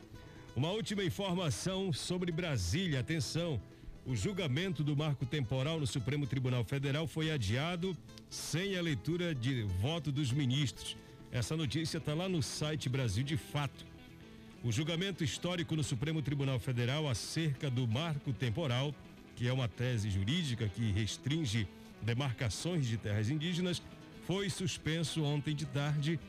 Uma 0.56 0.72
última 0.72 1.04
informação 1.04 1.92
sobre 1.92 2.32
Brasília. 2.32 2.98
Atenção. 2.98 3.60
O 4.06 4.14
julgamento 4.14 4.84
do 4.84 4.94
marco 4.94 5.24
temporal 5.24 5.80
no 5.80 5.86
Supremo 5.86 6.26
Tribunal 6.26 6.62
Federal 6.62 7.06
foi 7.06 7.30
adiado 7.30 7.96
sem 8.28 8.76
a 8.76 8.82
leitura 8.82 9.34
de 9.34 9.62
voto 9.80 10.12
dos 10.12 10.30
ministros. 10.30 10.94
Essa 11.32 11.56
notícia 11.56 11.96
está 11.96 12.12
lá 12.12 12.28
no 12.28 12.42
site 12.42 12.86
Brasil 12.86 13.24
de 13.24 13.38
Fato. 13.38 13.86
O 14.62 14.70
julgamento 14.70 15.24
histórico 15.24 15.74
no 15.74 15.82
Supremo 15.82 16.20
Tribunal 16.20 16.58
Federal 16.58 17.08
acerca 17.08 17.70
do 17.70 17.88
marco 17.88 18.30
temporal, 18.30 18.94
que 19.36 19.48
é 19.48 19.52
uma 19.52 19.68
tese 19.68 20.10
jurídica 20.10 20.68
que 20.68 20.92
restringe 20.92 21.66
demarcações 22.02 22.86
de 22.86 22.98
terras 22.98 23.30
indígenas, 23.30 23.80
foi 24.26 24.50
suspenso 24.50 25.22
ontem 25.22 25.54
de 25.54 25.64
tarde 25.64 26.20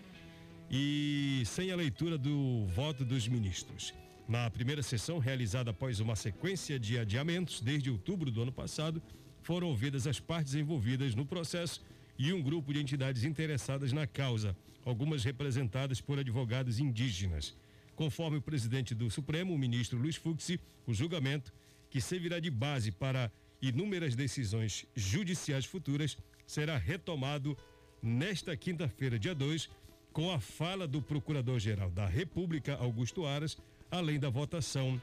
e 0.71 1.43
sem 1.45 1.73
a 1.73 1.75
leitura 1.75 2.17
do 2.17 2.65
voto 2.67 3.03
dos 3.03 3.27
ministros. 3.27 3.93
Na 4.27 4.49
primeira 4.49 4.81
sessão, 4.81 5.19
realizada 5.19 5.69
após 5.69 5.99
uma 5.99 6.15
sequência 6.15 6.79
de 6.79 6.97
adiamentos 6.97 7.61
desde 7.61 7.91
outubro 7.91 8.31
do 8.31 8.41
ano 8.41 8.51
passado, 8.51 8.99
foram 9.43 9.67
ouvidas 9.67 10.07
as 10.07 10.19
partes 10.19 10.55
envolvidas 10.55 11.13
no 11.13 11.27
processo 11.27 11.79
e 12.17 12.33
um 12.33 12.41
grupo 12.41 12.73
de 12.73 12.81
entidades 12.81 13.23
interessadas 13.23 13.93
na 13.93 14.07
causa, 14.07 14.57
algumas 14.83 15.23
representadas 15.23 16.01
por 16.01 16.17
advogados 16.17 16.79
indígenas. 16.79 17.55
Conforme 17.95 18.37
o 18.37 18.41
presidente 18.41 18.95
do 18.95 19.11
Supremo, 19.11 19.53
o 19.53 19.59
ministro 19.59 19.99
Luiz 19.99 20.15
Fux, 20.15 20.57
o 20.87 20.93
julgamento, 20.93 21.53
que 21.91 22.01
servirá 22.01 22.39
de 22.39 22.49
base 22.49 22.91
para 22.91 23.31
inúmeras 23.61 24.15
decisões 24.15 24.87
judiciais 24.95 25.65
futuras, 25.65 26.17
será 26.47 26.77
retomado 26.77 27.55
nesta 28.01 28.57
quinta-feira, 28.57 29.19
dia 29.19 29.35
2, 29.35 29.69
com 30.11 30.31
a 30.31 30.39
fala 30.39 30.87
do 30.87 30.99
Procurador-Geral 30.99 31.91
da 31.91 32.07
República, 32.07 32.75
Augusto 32.77 33.25
Aras, 33.25 33.55
além 33.91 34.19
da 34.19 34.29
votação 34.29 35.01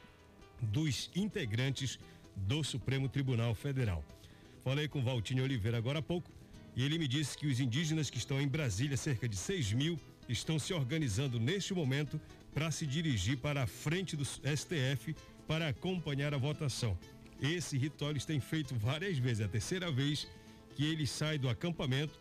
dos 0.61 1.11
integrantes 1.14 1.99
do 2.37 2.62
Supremo 2.62 3.09
Tribunal 3.09 3.55
Federal. 3.55 4.05
Falei 4.62 4.88
com 4.88 5.03
Valtinho 5.03 5.42
Oliveira 5.42 5.79
agora 5.79 5.99
há 5.99 6.03
pouco 6.03 6.31
e 6.75 6.85
ele 6.85 6.99
me 6.99 7.09
disse 7.09 7.37
que 7.37 7.47
os 7.47 7.61
indígenas 7.61 8.09
que 8.09 8.18
estão 8.18 8.40
em 8.40 8.49
Brasília, 8.49 8.97
cerca 8.97 9.29
de 9.29 9.37
6 9.37 9.73
mil, 9.73 9.99
estão 10.29 10.59
se 10.59 10.73
organizando 10.73 11.38
neste 11.38 11.75
momento 11.75 12.21
para 12.55 12.71
se 12.71 12.87
dirigir 12.87 13.38
para 13.38 13.64
a 13.64 13.66
frente 13.66 14.16
do 14.16 14.25
STF 14.25 15.14
para 15.47 15.68
acompanhar 15.68 16.33
a 16.33 16.38
votação. 16.38 16.97
Esse 17.40 17.77
ritual 17.77 18.12
eles 18.12 18.25
têm 18.25 18.40
feito 18.40 18.75
várias 18.75 19.18
vezes, 19.18 19.40
é 19.40 19.45
a 19.45 19.49
terceira 19.49 19.90
vez 19.90 20.29
que 20.77 20.85
eles 20.85 21.11
saem 21.11 21.40
do 21.40 21.49
acampamento, 21.49 22.18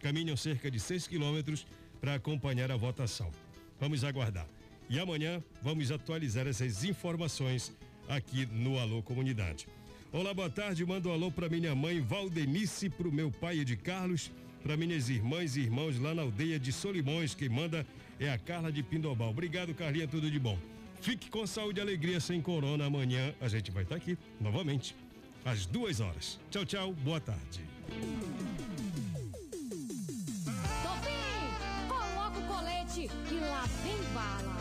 caminham 0.00 0.36
cerca 0.36 0.70
de 0.70 0.80
6 0.80 1.06
quilômetros 1.06 1.66
para 2.00 2.14
acompanhar 2.14 2.72
a 2.72 2.76
votação. 2.76 3.30
Vamos 3.78 4.02
aguardar. 4.02 4.48
E 4.88 4.98
amanhã 4.98 5.42
vamos 5.62 5.90
atualizar 5.90 6.46
essas 6.46 6.84
informações 6.84 7.72
aqui 8.08 8.46
no 8.46 8.78
Alô 8.78 9.02
Comunidade. 9.02 9.66
Olá, 10.12 10.34
boa 10.34 10.50
tarde. 10.50 10.84
Mando 10.84 11.08
um 11.08 11.12
alô 11.12 11.30
para 11.30 11.48
minha 11.48 11.74
mãe 11.74 12.00
Valdenice, 12.00 12.90
para 12.90 13.08
o 13.08 13.12
meu 13.12 13.30
pai 13.30 13.64
de 13.64 13.76
Carlos, 13.76 14.30
para 14.62 14.76
minhas 14.76 15.08
irmãs 15.08 15.56
e 15.56 15.60
irmãos 15.60 15.98
lá 15.98 16.14
na 16.14 16.22
aldeia 16.22 16.58
de 16.58 16.70
Solimões. 16.70 17.34
Quem 17.34 17.48
manda 17.48 17.86
é 18.20 18.30
a 18.30 18.38
Carla 18.38 18.70
de 18.70 18.82
Pindobal. 18.82 19.30
Obrigado, 19.30 19.72
Carlinha, 19.72 20.06
tudo 20.06 20.30
de 20.30 20.38
bom. 20.38 20.58
Fique 21.00 21.30
com 21.30 21.46
saúde 21.46 21.80
e 21.80 21.82
alegria 21.82 22.20
sem 22.20 22.42
corona. 22.42 22.84
Amanhã 22.84 23.34
a 23.40 23.48
gente 23.48 23.70
vai 23.70 23.84
estar 23.84 23.96
aqui 23.96 24.18
novamente 24.38 24.94
às 25.44 25.64
duas 25.64 26.00
horas. 26.00 26.38
Tchau, 26.50 26.64
tchau. 26.66 26.92
Boa 26.92 27.20
tarde. 27.20 27.62
que 33.08 33.40
lá 33.40 33.64
vem 33.82 34.02
bala. 34.14 34.56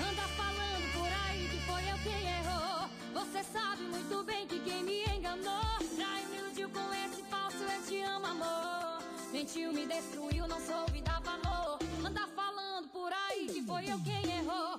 Anda 0.00 0.22
falando 0.36 0.92
por 0.92 1.08
aí 1.26 1.48
que 1.48 1.60
foi 1.66 1.82
eu 1.90 1.98
quem 2.02 2.28
errou. 2.38 2.88
Você 3.14 3.44
sabe 3.44 3.82
muito 3.82 4.24
bem 4.24 4.46
que 4.46 4.58
quem 4.60 4.82
me 4.82 5.04
enganou. 5.04 5.78
Já 5.96 6.20
iludiu 6.22 6.68
com 6.70 6.94
esse 6.94 7.22
falso 7.24 7.58
eu 7.62 7.82
te 7.86 8.02
amo, 8.02 8.26
amor. 8.26 9.02
Mentiu, 9.32 9.72
me 9.72 9.86
destruiu, 9.86 10.48
não 10.48 10.60
soube 10.60 11.00
dar 11.02 11.20
valor. 11.20 11.78
Anda 12.04 12.26
falando 12.34 12.88
por 12.88 13.12
aí 13.12 13.46
que 13.46 13.62
foi 13.62 13.84
eu 13.88 14.00
quem 14.02 14.32
errou. 14.32 14.78